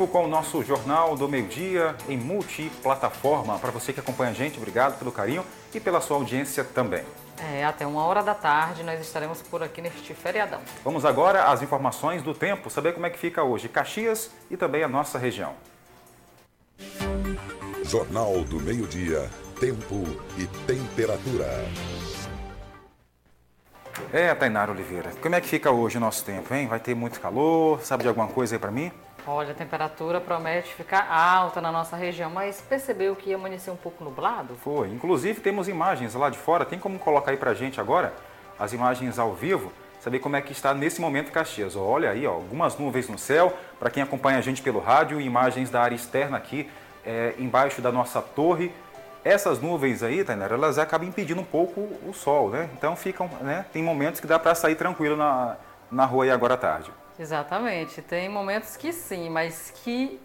[0.07, 3.59] Com o nosso Jornal do Meio-Dia em multiplataforma.
[3.59, 7.05] Para você que acompanha a gente, obrigado pelo carinho e pela sua audiência também.
[7.53, 10.61] É, até uma hora da tarde nós estaremos por aqui neste feriadão.
[10.85, 14.83] Vamos agora às informações do tempo, saber como é que fica hoje Caxias e também
[14.83, 15.55] a nossa região.
[17.85, 20.05] Jornal do Meio-Dia, Tempo
[20.39, 21.67] e Temperatura.
[24.13, 26.67] É, Tainara Oliveira, como é que fica hoje o nosso tempo, hein?
[26.67, 27.81] Vai ter muito calor?
[27.83, 28.91] Sabe de alguma coisa aí para mim?
[29.27, 33.77] Olha, a temperatura promete ficar alta na nossa região, mas percebeu que ia amanhecer um
[33.77, 34.55] pouco nublado?
[34.57, 34.89] Foi.
[34.89, 36.65] Inclusive temos imagens lá de fora.
[36.65, 38.13] Tem como colocar aí pra gente agora
[38.59, 39.73] as imagens ao vivo?
[40.01, 41.77] Saber como é que está nesse momento Caxias.
[41.77, 43.53] Olha aí, ó, algumas nuvens no céu.
[43.79, 46.71] Para quem acompanha a gente pelo rádio, imagens da área externa aqui
[47.05, 48.73] é, embaixo da nossa torre.
[49.23, 52.71] Essas nuvens aí, Tainara, elas acabam impedindo um pouco o sol, né?
[52.73, 53.67] Então ficam, né?
[53.71, 55.57] Tem momentos que dá para sair tranquilo na,
[55.91, 56.91] na rua aí agora à tarde.
[57.21, 58.01] Exatamente.
[58.01, 60.19] Tem momentos que sim, mas que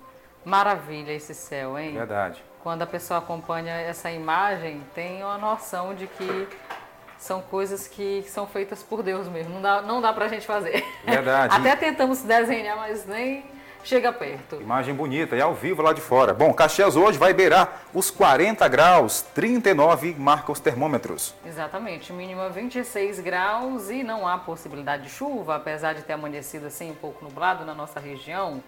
[0.45, 1.93] maravilha esse céu, hein?
[1.93, 2.41] Verdade.
[2.63, 6.47] Quando a pessoa acompanha essa imagem, tem uma noção de que
[7.17, 9.55] são coisas que são feitas por Deus mesmo.
[9.55, 10.85] Não dá, não dá pra gente fazer.
[11.03, 11.53] Verdade.
[11.59, 13.43] Até tentamos desenhar, mas nem
[13.85, 14.59] chega perto.
[14.59, 16.33] Imagem bonita e ao vivo lá de fora.
[16.33, 21.35] Bom, Caxias hoje vai beirar os 40 graus, 39 marca os termômetros.
[21.45, 26.91] Exatamente, mínima 26 graus e não há possibilidade de chuva, apesar de ter amanhecido assim
[26.91, 28.61] um pouco nublado na nossa região.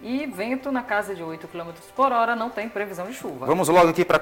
[0.00, 3.46] E vento na casa de 8 km por hora, não tem previsão de chuva.
[3.46, 4.20] Vamos logo aqui para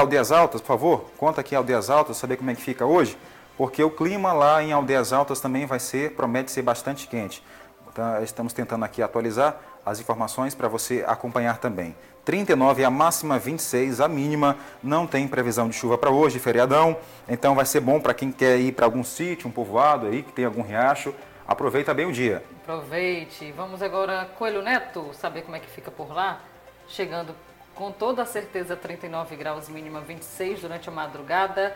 [0.00, 1.04] Aldeias Altas, por favor.
[1.16, 3.16] Conta aqui Aldeias Altas, saber como é que fica hoje,
[3.56, 7.42] porque o clima lá em Aldeias Altas também vai ser, promete ser bastante quente.
[7.90, 11.94] Então, estamos tentando aqui atualizar as informações para você acompanhar também.
[12.24, 14.56] 39 a máxima, 26 a mínima.
[14.82, 16.96] Não tem previsão de chuva para hoje, feriadão.
[17.28, 20.32] Então vai ser bom para quem quer ir para algum sítio, um povoado aí, que
[20.32, 21.14] tem algum riacho.
[21.46, 22.42] Aproveita bem o dia.
[22.62, 23.52] Aproveite.
[23.52, 26.40] Vamos agora, Coelho Neto, saber como é que fica por lá.
[26.88, 27.34] Chegando
[27.74, 31.74] Com toda certeza, 39 graus, mínima 26 durante a madrugada.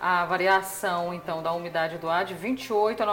[0.00, 3.06] A variação, então, da umidade do ar de 28 a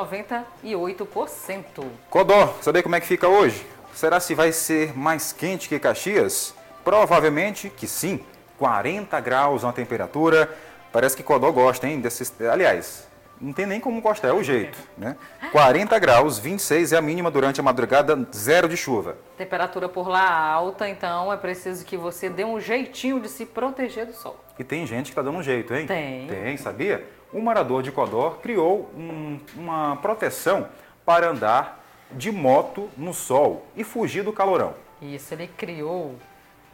[0.64, 1.84] 98%.
[2.10, 3.66] Codó, saber como é que fica hoje?
[3.98, 6.54] Será se vai ser mais quente que Caxias?
[6.84, 8.24] Provavelmente que sim.
[8.60, 10.56] 40 graus na temperatura.
[10.94, 12.00] Parece que Codó gosta, hein?
[12.00, 12.32] Desses...
[12.42, 13.08] Aliás,
[13.42, 15.16] não tem nem como gostar, é o jeito, né?
[15.52, 19.18] 40 graus, 26 é a mínima durante a madrugada, zero de chuva.
[19.36, 24.06] Temperatura por lá alta, então é preciso que você dê um jeitinho de se proteger
[24.06, 24.40] do sol.
[24.60, 25.88] E tem gente que está dando um jeito, hein?
[25.88, 26.28] Tem.
[26.28, 27.04] Tem, sabia?
[27.34, 30.68] Um morador de Codó criou um, uma proteção
[31.04, 31.77] para andar
[32.12, 34.74] de moto no sol e fugir do calorão.
[35.02, 36.16] Isso, ele criou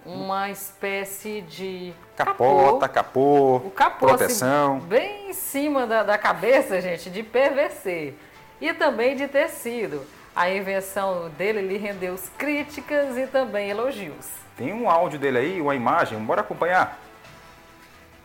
[0.05, 4.77] uma espécie de capota, capô, o capô, proteção.
[4.77, 8.13] Assim, bem em cima da, da cabeça, gente, de PVC
[8.59, 10.05] e também de tecido.
[10.35, 14.27] A invenção dele lhe rendeu críticas e também elogios.
[14.57, 16.99] Tem um áudio dele aí, uma imagem, bora acompanhar.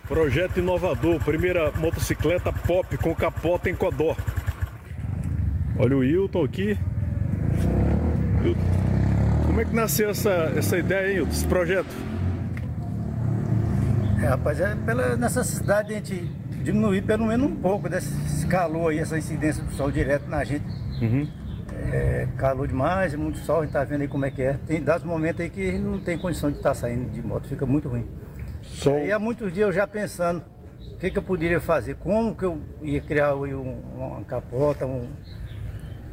[0.06, 4.16] Projeto inovador, primeira motocicleta pop com capota em Codó.
[5.78, 6.78] Olha o Wilton aqui.
[9.46, 11.88] Como é que nasceu essa, essa ideia aí, desse projeto?
[14.22, 16.30] É, rapaz, é pela necessidade de a gente
[16.62, 20.64] diminuir pelo menos um pouco desse calor aí, essa incidência do sol direto na gente.
[21.00, 21.28] Uhum.
[21.92, 24.58] É, calor demais, muito sol, a gente tá vendo aí como é que é.
[24.66, 27.64] Tem dados momentos aí que não tem condição de estar tá saindo de moto, fica
[27.64, 28.06] muito ruim.
[28.62, 28.98] Sol.
[28.98, 30.42] E há muitos dias eu já pensando
[30.92, 35.08] o que, que eu poderia fazer, como que eu ia criar um, uma capota, um,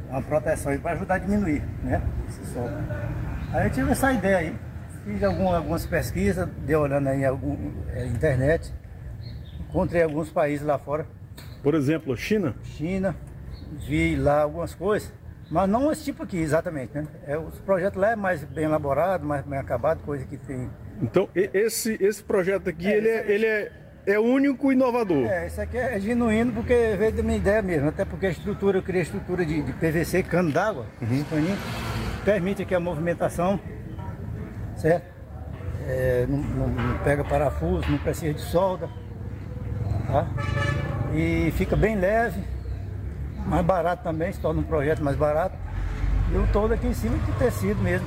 [0.08, 2.58] uma proteção para ajudar a diminuir né, esse.
[3.52, 4.56] Aí eu tive essa ideia aí.
[5.04, 7.28] Fiz algumas pesquisas, dei olhando aí na
[7.92, 8.74] é, internet,
[9.60, 11.06] encontrei alguns países lá fora.
[11.62, 12.54] Por exemplo, China?
[12.64, 13.14] China,
[13.86, 15.12] vi lá algumas coisas,
[15.48, 17.06] mas não esse tipo aqui exatamente, né?
[17.24, 20.68] É, os projetos lá é mais bem elaborado, mais bem acabado, coisa que tem.
[21.00, 23.72] Então esse, esse projeto aqui, é, ele, é, ele é,
[24.06, 25.26] é único e inovador.
[25.26, 28.78] É, isso aqui é genuíno porque veio da minha ideia mesmo, até porque a estrutura,
[28.78, 31.24] eu criei a estrutura de, de PVC, cano d'água, uhum.
[32.24, 33.60] permite aqui a movimentação
[34.76, 35.04] certo?
[35.88, 38.88] É, não, não, não, pega parafuso, não precisa de solda,
[40.06, 40.26] tá?
[41.14, 42.42] E fica bem leve,
[43.46, 45.56] mais barato também, se torna um projeto mais barato.
[46.32, 48.06] E o todo aqui em cima de tecido mesmo.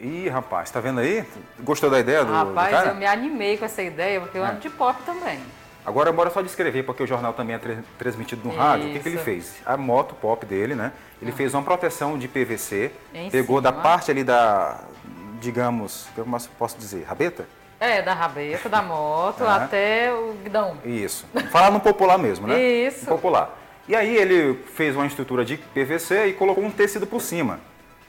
[0.00, 1.24] Ih, rapaz, tá vendo aí?
[1.60, 2.88] Gostou da ideia do, rapaz, do cara?
[2.90, 4.50] eu me animei com essa ideia, porque eu é.
[4.50, 5.40] ando de pop também.
[5.84, 8.58] Agora, bora só descrever, porque o jornal também é transmitido no Isso.
[8.58, 8.90] rádio.
[8.90, 9.56] O que, que, ele fez?
[9.64, 10.92] A moto pop dele, né?
[11.20, 11.34] Ele ah.
[11.34, 13.72] fez uma proteção de PVC, em pegou cima.
[13.72, 14.80] da parte ali da,
[15.40, 17.46] digamos, como eu posso dizer, rabeta?
[17.80, 19.48] É, da rabeta, da moto, é.
[19.48, 20.76] até o guidão.
[20.84, 21.26] Isso.
[21.50, 22.60] Falar no popular mesmo, né?
[22.60, 23.06] Isso.
[23.06, 23.56] No popular.
[23.88, 27.60] E aí ele fez uma estrutura de PVC e colocou um tecido por cima,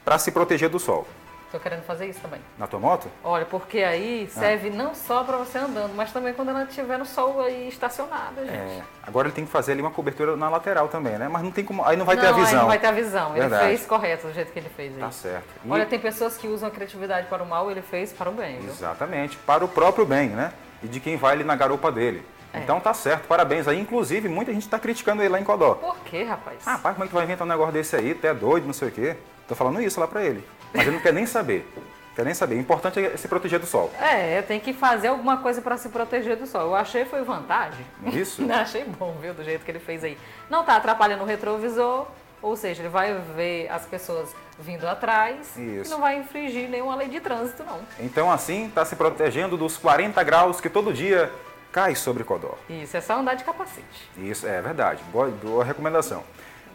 [0.04, 1.06] para se proteger do sol.
[1.50, 2.40] Estou querendo fazer isso também.
[2.56, 3.08] Na tua moto?
[3.24, 4.38] Olha, porque aí ah.
[4.38, 4.72] serve ah.
[4.72, 8.54] não só para você andando, mas também quando ela estiver no sol aí estacionada, gente.
[8.54, 8.82] É.
[9.02, 11.26] Agora ele tem que fazer ali uma cobertura na lateral também, né?
[11.28, 11.84] Mas não tem como.
[11.84, 12.50] Aí não vai não, ter a visão.
[12.50, 13.32] Aí não vai ter a visão.
[13.32, 13.64] Verdade.
[13.64, 15.00] Ele fez correto do jeito que ele fez aí.
[15.00, 15.48] Tá certo.
[15.64, 15.68] E...
[15.68, 18.60] Olha, tem pessoas que usam a criatividade para o mal, ele fez para o bem.
[18.60, 18.70] Viu?
[18.70, 20.52] Exatamente, para o próprio bem, né?
[20.84, 22.24] E de quem vai ali na garupa dele.
[22.52, 22.60] É.
[22.60, 23.80] Então tá certo, parabéns aí.
[23.80, 25.74] Inclusive, muita gente está criticando ele lá em Codó.
[25.74, 26.58] Por quê, rapaz?
[26.64, 28.14] Ah, pai, como é que vai inventar um negócio desse aí?
[28.14, 29.16] Tu é doido, não sei o quê.
[29.48, 30.46] Tô falando isso lá para ele.
[30.72, 31.66] Mas ele não quer nem saber.
[32.14, 32.56] Quer nem saber.
[32.56, 33.90] O importante é se proteger do sol.
[34.00, 36.62] É, tem que fazer alguma coisa para se proteger do sol.
[36.62, 37.84] Eu achei foi vantagem.
[38.12, 38.44] Isso?
[38.50, 40.18] achei bom, viu, do jeito que ele fez aí.
[40.48, 42.06] Não tá atrapalhando o retrovisor,
[42.42, 45.88] ou seja, ele vai ver as pessoas vindo atrás Isso.
[45.88, 47.80] e não vai infringir nenhuma lei de trânsito, não.
[47.98, 51.30] Então, assim, está se protegendo dos 40 graus que todo dia
[51.72, 52.54] cai sobre Codó.
[52.68, 54.10] Isso, é só andar de capacete.
[54.18, 55.02] Isso, é verdade.
[55.12, 56.24] Boa, boa recomendação.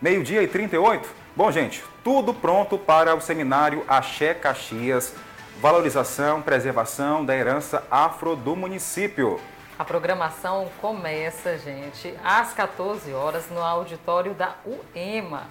[0.01, 1.07] Meio-dia e 38.
[1.35, 5.13] Bom, gente, tudo pronto para o seminário Axé Caxias
[5.59, 9.39] valorização, preservação da herança afro do município.
[9.77, 15.47] A programação começa, gente, às 14 horas no auditório da UEMA.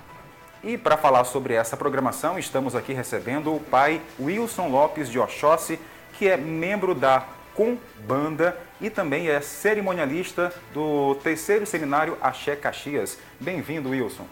[0.63, 5.79] E para falar sobre essa programação, estamos aqui recebendo o pai Wilson Lopes de Oxóssi,
[6.15, 7.25] que é membro da
[7.55, 13.19] Combanda e também é cerimonialista do terceiro seminário Axé Caxias.
[13.41, 14.27] Bem-vindo, Wilson.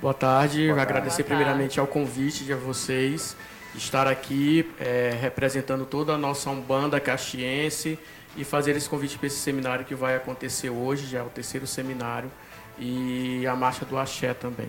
[0.00, 0.92] Boa tarde, Boa tarde.
[0.92, 3.36] agradecer primeiramente ao convite de vocês
[3.74, 7.98] estar aqui é, representando toda a nossa Umbanda caxiense
[8.36, 11.66] e fazer esse convite para esse seminário que vai acontecer hoje, já é o terceiro
[11.66, 12.30] seminário,
[12.78, 14.68] e a Marcha do Axé também.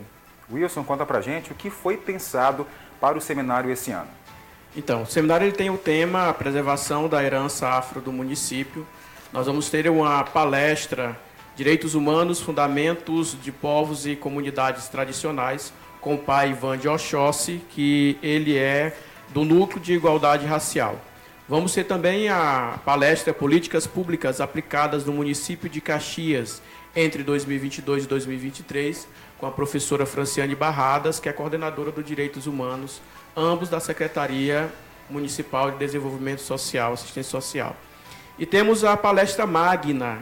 [0.52, 2.68] Wilson, conta pra gente o que foi pensado
[3.00, 4.10] para o seminário esse ano.
[4.76, 8.88] Então, o seminário ele tem o tema a preservação da herança afro do município.
[9.32, 11.16] Nós vamos ter uma palestra
[11.56, 15.72] Direitos Humanos, Fundamentos de Povos e Comunidades Tradicionais,
[16.02, 18.98] com o pai Ivan de Oxóssi, que ele é
[19.30, 21.00] do Núcleo de Igualdade Racial.
[21.48, 26.64] Vamos ter também a palestra Políticas Públicas Aplicadas no Município de Caxias
[26.96, 29.08] entre 2022 e 2023,
[29.38, 33.02] com a professora Franciane Barradas, que é coordenadora do Direitos Humanos,
[33.36, 34.70] ambos da Secretaria
[35.10, 37.76] Municipal de Desenvolvimento Social, Assistência Social.
[38.38, 40.20] E temos a palestra Magna,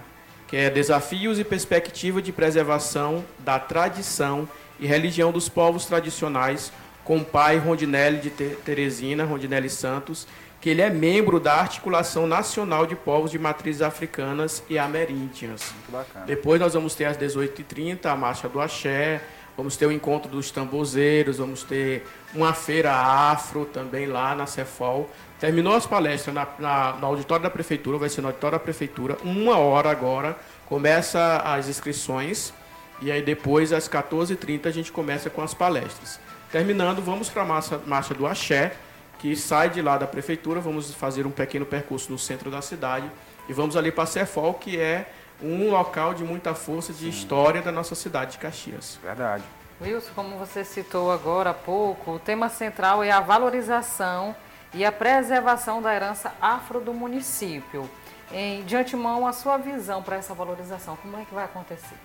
[0.47, 4.47] que é Desafios e Perspectiva de Preservação da Tradição
[4.79, 6.71] e Religião dos Povos Tradicionais,
[7.03, 10.27] com o pai Rondinelli de Teresina, Rondinelli Santos,
[10.59, 15.73] que ele é membro da Articulação Nacional de Povos de Matrizes Africanas e Ameríndias.
[15.73, 16.25] Muito bacana.
[16.25, 19.21] Depois nós vamos ter às 18h30 a Marcha do Axé,
[19.57, 25.09] vamos ter o encontro dos tambozeiros, vamos ter uma feira afro também lá na Cefol.
[25.39, 29.17] Terminou as palestras na, na, no auditório da Prefeitura, vai ser no auditório da Prefeitura,
[29.23, 32.53] uma hora agora, começa as inscrições
[33.01, 36.19] e aí depois às 14h30 a gente começa com as palestras.
[36.51, 38.73] Terminando, vamos para a marcha, marcha do Axé,
[39.17, 43.09] que sai de lá da prefeitura, vamos fazer um pequeno percurso no centro da cidade
[43.49, 45.09] e vamos ali para Cefol, que é
[45.41, 47.09] um local de muita força de Sim.
[47.09, 48.99] história da nossa cidade de Caxias.
[49.01, 49.43] Verdade.
[49.81, 54.35] Wilson, como você citou agora há pouco, o tema central é a valorização
[54.75, 57.89] e a preservação da herança afro do município.
[58.31, 61.95] Em, de antemão, a sua visão para essa valorização, como é que vai acontecer?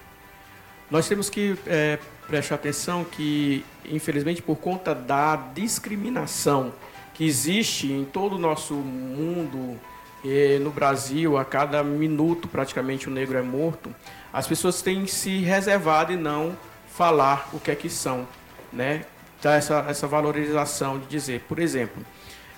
[0.90, 6.72] Nós temos que é, prestar atenção que, infelizmente, por conta da discriminação
[7.12, 9.78] que existe em todo o nosso mundo,
[10.24, 13.94] e no Brasil, a cada minuto praticamente o negro é morto,
[14.32, 16.56] as pessoas têm se reservado e não
[16.96, 18.26] falar o que é que são,
[18.72, 19.04] né?
[19.38, 22.02] Então, essa, essa valorização de dizer, por exemplo,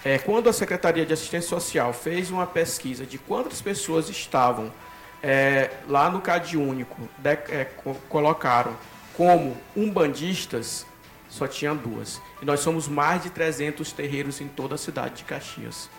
[0.04, 4.72] é, quando a Secretaria de Assistência Social fez uma pesquisa de quantas pessoas estavam
[5.20, 7.66] é, lá no CAD Único, de, é,
[8.08, 8.76] colocaram
[9.16, 10.86] como umbandistas,
[11.28, 12.20] só tinha duas.
[12.40, 15.90] E nós somos mais de 300 terreiros em toda a cidade de Caxias.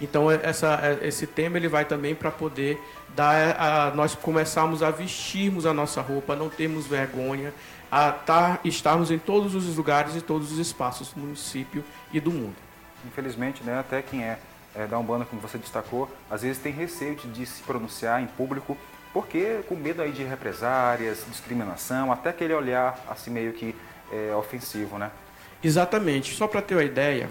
[0.00, 2.78] Então é, essa, é, esse tema ele vai também para poder
[3.14, 7.54] dar a, nós começarmos a vestirmos a nossa roupa, não termos vergonha,
[7.96, 11.82] a tar, estarmos em todos os lugares e todos os espaços do município
[12.12, 12.54] e do mundo.
[13.06, 14.38] Infelizmente, né, até quem é,
[14.74, 18.76] é da Umbanda, como você destacou, às vezes tem receio de se pronunciar em público,
[19.14, 23.74] porque com medo aí de represárias, discriminação, até aquele olhar assim meio que
[24.12, 25.10] é, ofensivo, né?
[25.64, 26.34] Exatamente.
[26.34, 27.30] Só para ter uma ideia,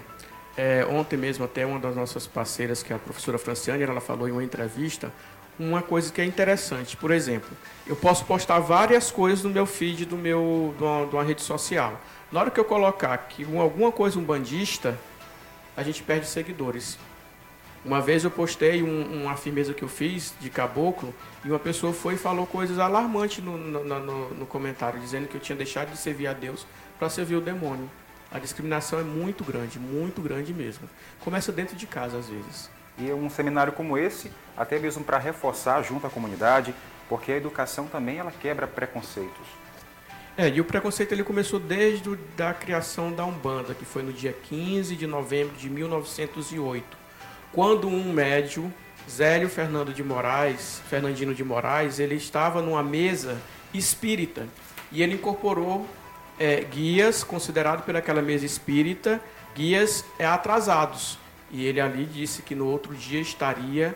[0.57, 4.27] é, ontem mesmo até uma das nossas parceiras, que é a professora Franciane, ela falou
[4.27, 5.11] em uma entrevista
[5.59, 6.97] uma coisa que é interessante.
[6.97, 7.49] Por exemplo,
[7.87, 11.41] eu posso postar várias coisas no meu feed do meu, de uma, de uma rede
[11.41, 11.99] social.
[12.31, 14.97] Na hora que eu colocar que alguma coisa um bandista,
[15.75, 16.97] a gente perde seguidores.
[17.83, 21.93] Uma vez eu postei um, uma firmeza que eu fiz de caboclo e uma pessoa
[21.93, 25.91] foi e falou coisas alarmantes no, no, no, no comentário, dizendo que eu tinha deixado
[25.91, 26.65] de servir a Deus
[26.97, 27.89] para servir o demônio.
[28.31, 30.89] A discriminação é muito grande, muito grande mesmo.
[31.19, 32.71] Começa dentro de casa às vezes.
[32.97, 36.73] E um seminário como esse, até mesmo para reforçar junto à comunidade,
[37.09, 39.47] porque a educação também ela quebra preconceitos.
[40.37, 44.33] É, e o preconceito ele começou desde a criação da Umbanda, que foi no dia
[44.33, 47.05] 15 de novembro de 1908
[47.55, 48.71] quando um médio,
[49.09, 53.37] Zélio Fernando de Moraes, Fernandino de Moraes, ele estava numa mesa
[53.73, 54.45] espírita
[54.91, 55.87] e ele incorporou
[56.37, 59.21] é, guias considerados pelaquela mesa espírita,
[59.55, 61.17] guias é, atrasados.
[61.55, 63.95] E ele ali disse que no outro dia estaria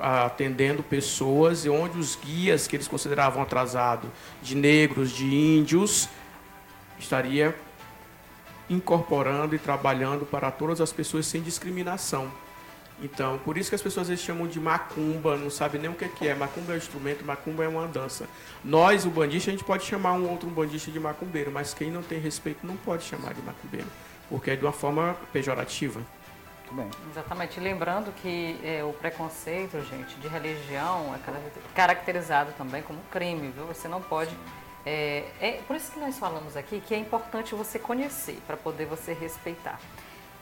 [0.00, 4.10] atendendo pessoas e onde os guias que eles consideravam atrasados,
[4.42, 6.08] de negros, de índios,
[6.98, 7.54] estaria
[8.68, 12.28] incorporando e trabalhando para todas as pessoas sem discriminação.
[13.00, 16.26] Então, por isso que as pessoas vezes chamam de macumba, não sabem nem o que
[16.26, 16.34] é.
[16.34, 18.28] Macumba é um instrumento, macumba é uma dança.
[18.64, 22.02] Nós, o bandista, a gente pode chamar um outro bandista de macumbeiro, mas quem não
[22.02, 23.86] tem respeito não pode chamar de macumbeiro,
[24.28, 26.00] porque é de uma forma pejorativa.
[26.72, 27.10] Muito bem.
[27.10, 27.60] Exatamente.
[27.60, 31.18] Lembrando que é, o preconceito, gente, de religião é
[31.74, 33.66] caracterizado também como crime, viu?
[33.66, 34.34] Você não pode
[34.84, 38.86] é, é, por isso que nós falamos aqui que é importante você conhecer para poder
[38.86, 39.78] você respeitar.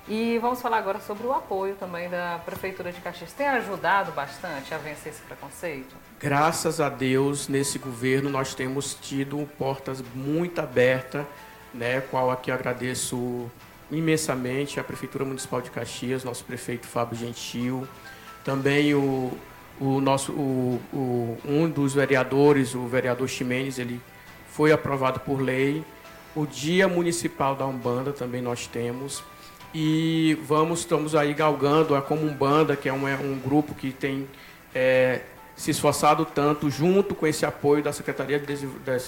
[0.08, 3.32] E vamos falar agora sobre o apoio também da Prefeitura de Caxias.
[3.32, 5.94] Tem ajudado bastante a vencer esse preconceito?
[6.18, 11.24] Graças a Deus, nesse governo nós temos tido portas muito abertas,
[11.72, 13.48] né, qual aqui agradeço
[13.90, 17.86] imensamente a Prefeitura Municipal de Caxias, nosso prefeito Fábio Gentil,
[18.44, 19.32] também o,
[19.80, 24.00] o nosso o, o, um dos vereadores, o vereador Ximenes, ele
[24.48, 25.84] foi aprovado por lei.
[26.34, 29.22] O Dia Municipal da Umbanda também nós temos.
[29.74, 33.92] E vamos, estamos aí galgando a Como Umbanda, que é um, é um grupo que
[33.92, 34.28] tem
[34.74, 35.22] é,
[35.60, 38.54] se esforçado tanto, junto com esse apoio da Secretaria de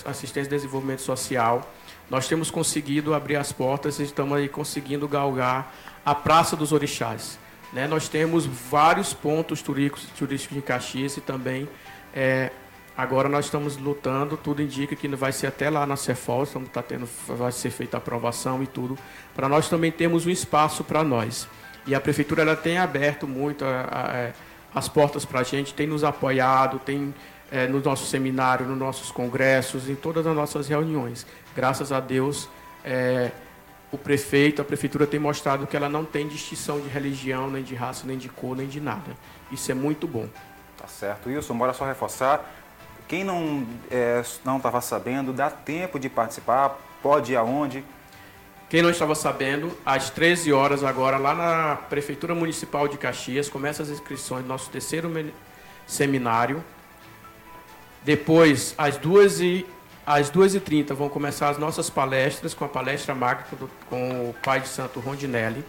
[0.05, 1.67] Assistência e Desenvolvimento Social.
[2.11, 5.75] Nós temos conseguido abrir as portas e estamos aí conseguindo galgar
[6.05, 7.39] a Praça dos Orixás.
[7.73, 7.87] Né?
[7.87, 11.67] Nós temos vários pontos turísticos, turísticos de Caxias e também
[12.15, 12.51] é,
[12.95, 16.83] agora nós estamos lutando, tudo indica que vai ser até lá na Cefol, estamos tá
[16.83, 18.99] tendo, vai ser feita a aprovação e tudo,
[19.35, 21.49] para nós também termos um espaço para nós.
[21.87, 24.33] E a prefeitura ela tem aberto muito a, a, é,
[24.75, 27.15] as portas para a gente, tem nos apoiado, tem
[27.51, 31.27] é, no nosso seminário, nos nossos congressos, em todas as nossas reuniões.
[31.55, 32.49] Graças a Deus,
[32.85, 33.31] é,
[33.93, 37.75] o prefeito, a prefeitura tem mostrado que ela não tem distinção de religião, nem de
[37.75, 39.13] raça, nem de cor, nem de nada.
[39.51, 40.27] Isso é muito bom.
[40.79, 41.29] Tá certo.
[41.29, 42.51] Wilson, bora só reforçar.
[43.07, 47.85] Quem não é, não estava sabendo, dá tempo de participar, pode ir aonde?
[48.73, 53.83] Quem não estava sabendo, às 13 horas agora, lá na Prefeitura Municipal de Caxias, começa
[53.83, 55.13] as inscrições do nosso terceiro
[55.87, 56.65] seminário.
[58.03, 59.67] Depois, às 2 e
[60.07, 63.45] às 2h30 vão começar as nossas palestras, com a palestra magna
[63.91, 65.63] com o pai de santo Rondinelli.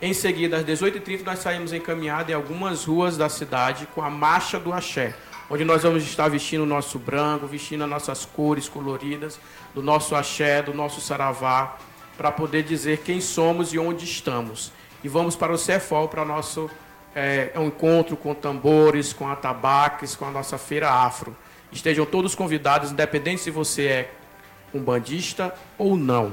[0.00, 4.60] Em seguida, às 18h30, nós saímos encaminhados em algumas ruas da cidade com a Marcha
[4.60, 5.12] do Axé,
[5.50, 9.40] onde nós vamos estar vestindo o nosso branco, vestindo as nossas cores coloridas,
[9.74, 11.76] do nosso axé, do nosso saravá,
[12.18, 14.72] para poder dizer quem somos e onde estamos.
[15.04, 16.68] E vamos para o Cefol, para o nosso
[17.14, 21.34] é, encontro com tambores, com atabaques, com a nossa feira afro.
[21.70, 24.10] Estejam todos convidados, independente se você é
[24.74, 26.32] um bandista ou não.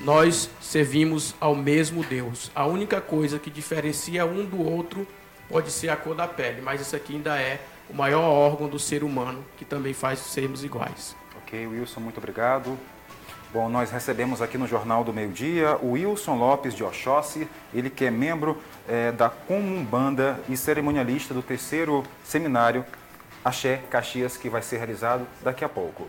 [0.00, 2.50] Nós servimos ao mesmo Deus.
[2.54, 5.06] A única coisa que diferencia um do outro
[5.50, 8.78] pode ser a cor da pele, mas isso aqui ainda é o maior órgão do
[8.78, 11.14] ser humano que também faz sermos iguais.
[11.42, 12.78] Ok, Wilson, muito obrigado.
[13.54, 17.88] Bom, nós recebemos aqui no Jornal do Meio Dia o Wilson Lopes de Oxóssi, ele
[17.88, 22.84] que é membro é, da Comumbanda e cerimonialista do terceiro seminário
[23.44, 26.08] Axé Caxias, que vai ser realizado daqui a pouco.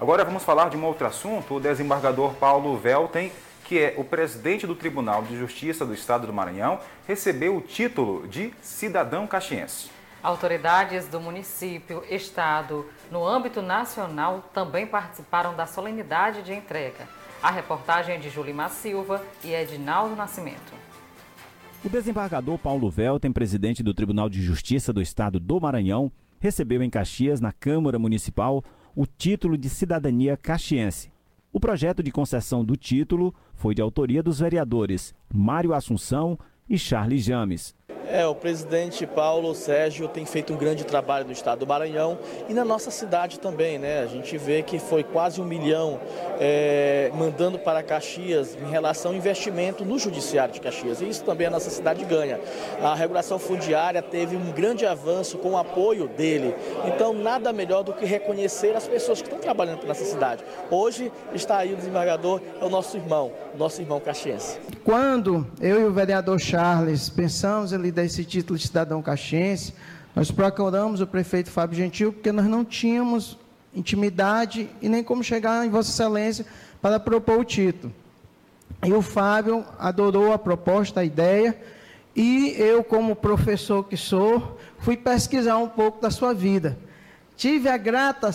[0.00, 1.56] Agora vamos falar de um outro assunto.
[1.56, 3.30] O desembargador Paulo Velten,
[3.64, 8.26] que é o presidente do Tribunal de Justiça do Estado do Maranhão, recebeu o título
[8.26, 9.95] de cidadão caxiense.
[10.26, 17.06] Autoridades do município, estado, no âmbito nacional, também participaram da solenidade de entrega.
[17.40, 20.74] A reportagem é de Julimar Silva e Edinaldo Nascimento.
[21.84, 26.10] O desembargador Paulo Velten, presidente do Tribunal de Justiça do Estado do Maranhão,
[26.40, 28.64] recebeu em Caxias, na Câmara Municipal,
[28.96, 31.12] o título de cidadania caxiense.
[31.52, 36.36] O projeto de concessão do título foi de autoria dos vereadores Mário Assunção
[36.68, 37.75] e Charles James.
[38.08, 42.16] É, o presidente Paulo Sérgio tem feito um grande trabalho no estado do Maranhão
[42.48, 44.00] e na nossa cidade também, né?
[44.00, 45.98] A gente vê que foi quase um milhão
[46.38, 51.00] é, mandando para Caxias em relação ao investimento no judiciário de Caxias.
[51.00, 52.38] E isso também a nossa cidade ganha.
[52.80, 56.54] A regulação fundiária teve um grande avanço com o apoio dele.
[56.84, 60.44] Então, nada melhor do que reconhecer as pessoas que estão trabalhando nessa cidade.
[60.70, 64.58] Hoje está aí o desembargador, é o nosso irmão, nosso irmão caxiense.
[64.84, 69.72] Quando eu e o vereador Charles pensamos em desse título de cidadão caxiense,
[70.14, 73.38] nós procuramos o prefeito Fábio Gentil, porque nós não tínhamos
[73.74, 76.46] intimidade e nem como chegar em Vossa Excelência
[76.80, 77.92] para propor o título.
[78.84, 81.58] E o Fábio adorou a proposta, a ideia,
[82.14, 86.78] e eu, como professor que sou, fui pesquisar um pouco da sua vida.
[87.34, 88.30] Tive a grata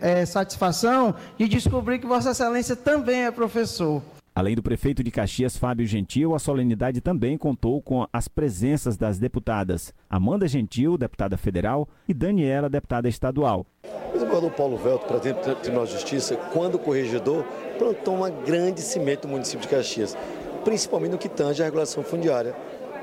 [0.00, 4.02] é, satisfação de descobrir que Vossa Excelência também é professor.
[4.36, 9.16] Além do prefeito de Caxias, Fábio Gentil, a solenidade também contou com as presenças das
[9.16, 13.64] deputadas Amanda Gentil, deputada federal, e Daniela, deputada estadual.
[14.12, 17.44] O Paulo Velto, presidente do Tribunal de Justiça, quando corregedor,
[17.78, 20.16] plantou uma grande cimento no município de Caxias,
[20.64, 22.56] principalmente no que tange à regulação fundiária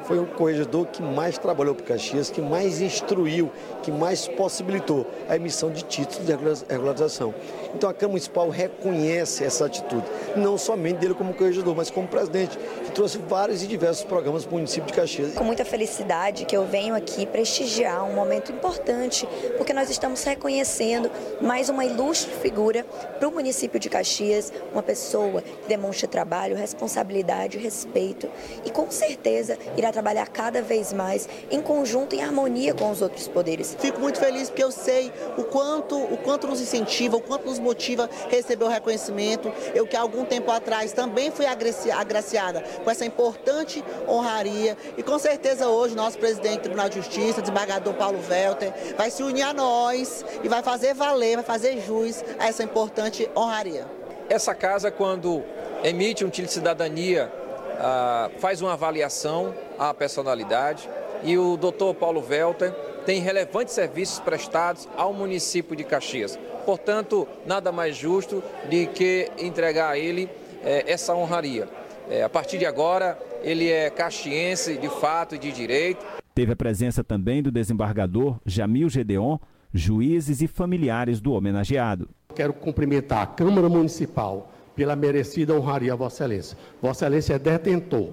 [0.03, 3.51] foi o corregedor que mais trabalhou para Caxias, que mais instruiu,
[3.83, 7.33] que mais possibilitou a emissão de títulos de regularização.
[7.75, 12.57] Então a Câmara Municipal reconhece essa atitude, não somente dele como corregedor, mas como presidente,
[12.85, 15.33] que trouxe vários e diversos programas para o município de Caxias.
[15.33, 19.27] Com muita felicidade que eu venho aqui prestigiar um momento importante,
[19.57, 22.85] porque nós estamos reconhecendo mais uma ilustre figura
[23.19, 28.29] para o município de Caxias, uma pessoa que demonstra trabalho, responsabilidade, respeito
[28.65, 33.01] e com certeza irá trabalhar trabalhar cada vez mais em conjunto, em harmonia com os
[33.01, 33.75] outros poderes.
[33.79, 37.59] Fico muito feliz porque eu sei o quanto, o quanto nos incentiva, o quanto nos
[37.59, 39.51] motiva receber o reconhecimento.
[39.73, 45.17] Eu que há algum tempo atrás também fui agraciada com essa importante honraria e com
[45.17, 49.53] certeza hoje nosso presidente do Tribunal de Justiça, desembargador Paulo Welter, vai se unir a
[49.53, 53.85] nós e vai fazer valer, vai fazer jus a essa importante honraria.
[54.29, 55.43] Essa casa, quando
[55.83, 57.40] emite um título de cidadania
[57.83, 60.87] ah, faz uma avaliação à personalidade
[61.23, 62.71] e o doutor Paulo Velter
[63.05, 66.37] tem relevantes serviços prestados ao município de Caxias.
[66.65, 70.29] Portanto, nada mais justo de que entregar a ele
[70.63, 71.67] eh, essa honraria.
[72.07, 76.05] Eh, a partir de agora, ele é caxiense de fato e de direito.
[76.35, 79.39] Teve a presença também do desembargador Jamil Gedeon,
[79.73, 82.07] juízes e familiares do homenageado.
[82.35, 86.57] Quero cumprimentar a Câmara Municipal pela merecida honraria Vossa Excelência.
[86.81, 88.09] Vossa Excelência é detentor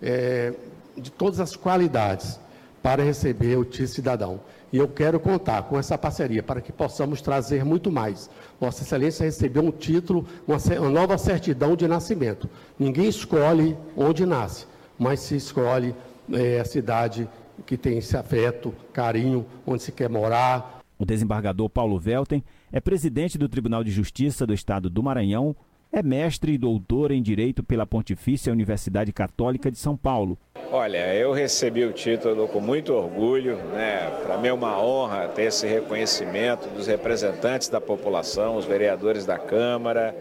[0.00, 0.52] é,
[0.96, 2.40] de todas as qualidades
[2.82, 4.40] para receber o título cidadão.
[4.72, 8.28] E eu quero contar com essa parceria para que possamos trazer muito mais.
[8.60, 12.48] Vossa Excelência recebeu um título, uma, uma nova certidão de nascimento.
[12.78, 14.66] Ninguém escolhe onde nasce,
[14.98, 15.94] mas se escolhe
[16.32, 17.28] é, a cidade
[17.64, 20.80] que tem esse afeto, carinho, onde se quer morar.
[20.98, 22.42] O desembargador Paulo Velten
[22.72, 25.54] é presidente do Tribunal de Justiça do Estado do Maranhão,
[25.92, 30.38] é mestre e doutor em Direito pela Pontifícia Universidade Católica de São Paulo.
[30.70, 34.10] Olha, eu recebi o título com muito orgulho, né?
[34.22, 39.38] Para mim é uma honra ter esse reconhecimento dos representantes da população, os vereadores da
[39.38, 40.14] Câmara,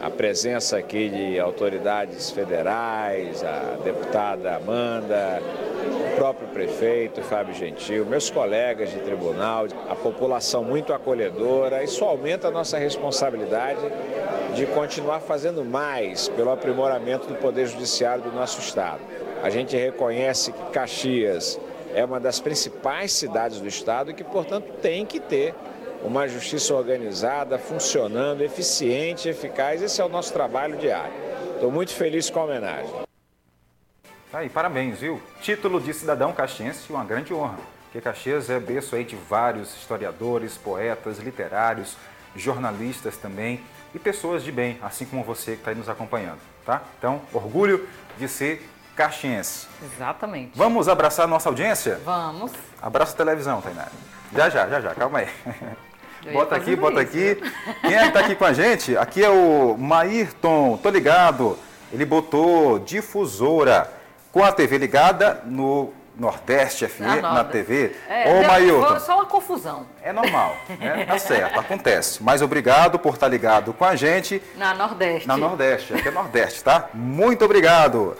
[0.00, 5.40] a presença aqui de autoridades federais, a deputada Amanda,
[6.12, 11.82] o próprio prefeito Fábio Gentil, meus colegas de tribunal, a população muito acolhedora.
[11.82, 13.80] Isso aumenta a nossa responsabilidade
[14.54, 19.00] de continuar fazendo mais pelo aprimoramento do Poder Judiciário do nosso Estado.
[19.42, 21.60] A gente reconhece que Caxias
[21.94, 25.54] é uma das principais cidades do Estado e que, portanto, tem que ter
[26.02, 29.82] uma justiça organizada, funcionando, eficiente, eficaz.
[29.82, 31.12] Esse é o nosso trabalho diário.
[31.54, 33.06] Estou muito feliz com a homenagem.
[34.30, 35.22] Tá aí, parabéns, viu?
[35.40, 37.58] Título de cidadão caxiense, uma grande honra.
[37.84, 41.96] Porque Caxias é berço aí de vários historiadores, poetas, literários,
[42.34, 43.60] jornalistas também
[43.94, 46.82] e pessoas de bem, assim como você que está aí nos acompanhando, tá?
[46.98, 47.88] Então, orgulho
[48.18, 49.66] de ser caxiense.
[49.82, 50.52] Exatamente.
[50.54, 51.98] Vamos abraçar nossa audiência?
[52.04, 52.52] Vamos.
[52.82, 53.92] Abraça a televisão, Tainara.
[54.34, 55.28] Já, já, já, já, calma aí.
[56.32, 57.10] bota aqui, bota isso.
[57.10, 57.52] aqui.
[57.82, 58.96] Quem é que tá aqui com a gente?
[58.96, 61.58] Aqui é o Maírton, tô ligado.
[61.92, 63.90] Ele botou difusora
[64.32, 67.94] com a TV ligada no Nordeste FM na, na TV.
[68.08, 69.00] É, Ô, Mailton.
[69.00, 69.86] Só uma confusão.
[70.02, 71.04] É normal, né?
[71.04, 72.22] tá certo, acontece.
[72.22, 74.40] Mas obrigado por estar ligado com a gente.
[74.56, 75.26] Na Nordeste.
[75.26, 76.88] Na Nordeste, aqui é Nordeste, tá?
[76.94, 78.16] Muito obrigado.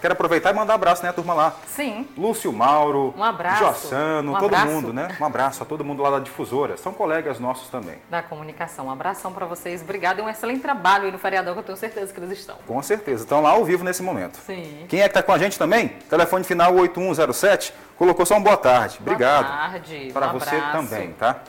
[0.00, 1.54] Quero aproveitar e mandar um abraço, né, turma lá.
[1.66, 2.06] Sim.
[2.16, 3.12] Lúcio Mauro.
[3.16, 3.64] Um abraço.
[3.64, 4.66] Jossano, um todo abraço.
[4.72, 5.08] mundo, né?
[5.20, 6.76] Um abraço a todo mundo lá da Difusora.
[6.76, 7.96] São colegas nossos também.
[8.08, 8.86] Da comunicação.
[8.86, 9.82] Um abração para vocês.
[9.82, 12.56] Obrigado e um excelente trabalho aí no feriadão, que eu tenho certeza que eles estão.
[12.66, 13.24] Com certeza.
[13.24, 14.38] Estão lá ao vivo nesse momento.
[14.46, 14.86] Sim.
[14.88, 15.88] Quem é que está com a gente também?
[15.88, 17.72] Telefone final 8107.
[17.96, 18.98] Colocou só um boa tarde.
[19.00, 19.46] Obrigado.
[19.46, 20.10] Boa tarde.
[20.12, 20.72] Para um você abraço.
[20.72, 21.34] também, tá?
[21.34, 21.42] Tem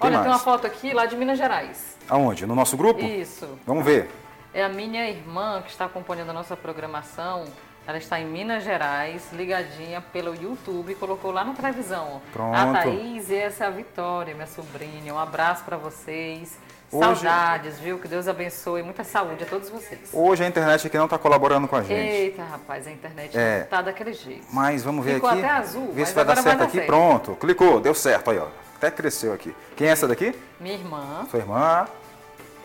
[0.00, 0.22] Olha, mais?
[0.22, 1.96] tem uma foto aqui lá de Minas Gerais.
[2.08, 2.46] Aonde?
[2.46, 3.04] No nosso grupo?
[3.04, 3.58] Isso.
[3.66, 4.10] Vamos ver.
[4.54, 7.44] É a minha irmã que está acompanhando a nossa programação.
[7.86, 12.20] Ela está em Minas Gerais, ligadinha pelo YouTube, colocou lá na televisão.
[12.32, 12.54] Pronto.
[12.54, 15.14] A Thaís e essa é a Vitória, minha sobrinha.
[15.14, 16.58] Um abraço para vocês.
[16.90, 17.98] Hoje- Saudades, viu?
[17.98, 18.82] Que Deus abençoe.
[18.82, 20.00] Muita saúde a todos vocês.
[20.12, 21.92] Hoje a internet aqui não está colaborando com a gente.
[21.92, 23.60] Eita, rapaz, a internet É.
[23.64, 24.46] tá daquele jeito.
[24.50, 25.40] Mas vamos ver Ficou aqui.
[25.40, 26.76] até azul, Ver se vai dar agora vai certo dar aqui.
[26.78, 26.86] certo.
[26.86, 27.36] Pronto.
[27.36, 28.46] Clicou, deu certo aí, ó.
[28.76, 29.54] Até cresceu aqui.
[29.76, 30.34] Quem é essa daqui?
[30.58, 31.86] Minha irmã Sua irmã.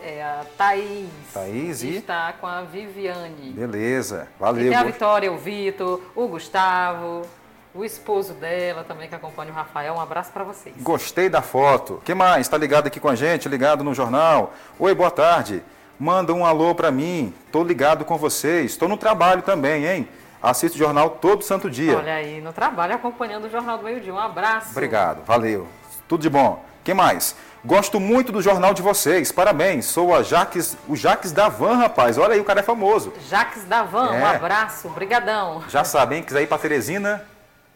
[0.02, 1.08] é a Thaís.
[1.34, 3.52] Thaís e- Está com a Viviane.
[3.52, 4.28] Beleza.
[4.36, 4.70] E Valeu.
[4.70, 7.26] tem a Vitória, o Vitor, o Gustavo,
[7.74, 9.94] o esposo dela também que acompanha o Rafael.
[9.94, 10.74] Um abraço para vocês.
[10.80, 12.00] Gostei da foto.
[12.04, 12.42] que mais?
[12.46, 13.48] Está ligado aqui com a gente?
[13.48, 14.54] Ligado no jornal?
[14.78, 15.62] Oi, boa tarde.
[15.98, 17.34] Manda um alô para mim.
[17.50, 18.72] Tô ligado com vocês.
[18.72, 20.08] Estou no trabalho também, hein?
[20.42, 21.96] Assisto o jornal todo santo dia.
[21.96, 24.12] Olha aí, no trabalho acompanhando o Jornal do Meio Dia.
[24.12, 24.70] Um abraço.
[24.72, 25.66] Obrigado, valeu.
[26.06, 26.62] Tudo de bom.
[26.84, 27.34] que mais?
[27.64, 29.32] Gosto muito do jornal de vocês.
[29.32, 29.86] Parabéns.
[29.86, 32.18] Sou a Jaques, o Jaques da Van, rapaz.
[32.18, 33.10] Olha aí, o cara é famoso.
[33.30, 34.36] Jaques da Van, um É.
[34.36, 35.64] abraço, brigadão.
[35.68, 37.24] Já sabem, quiser ir para Teresina,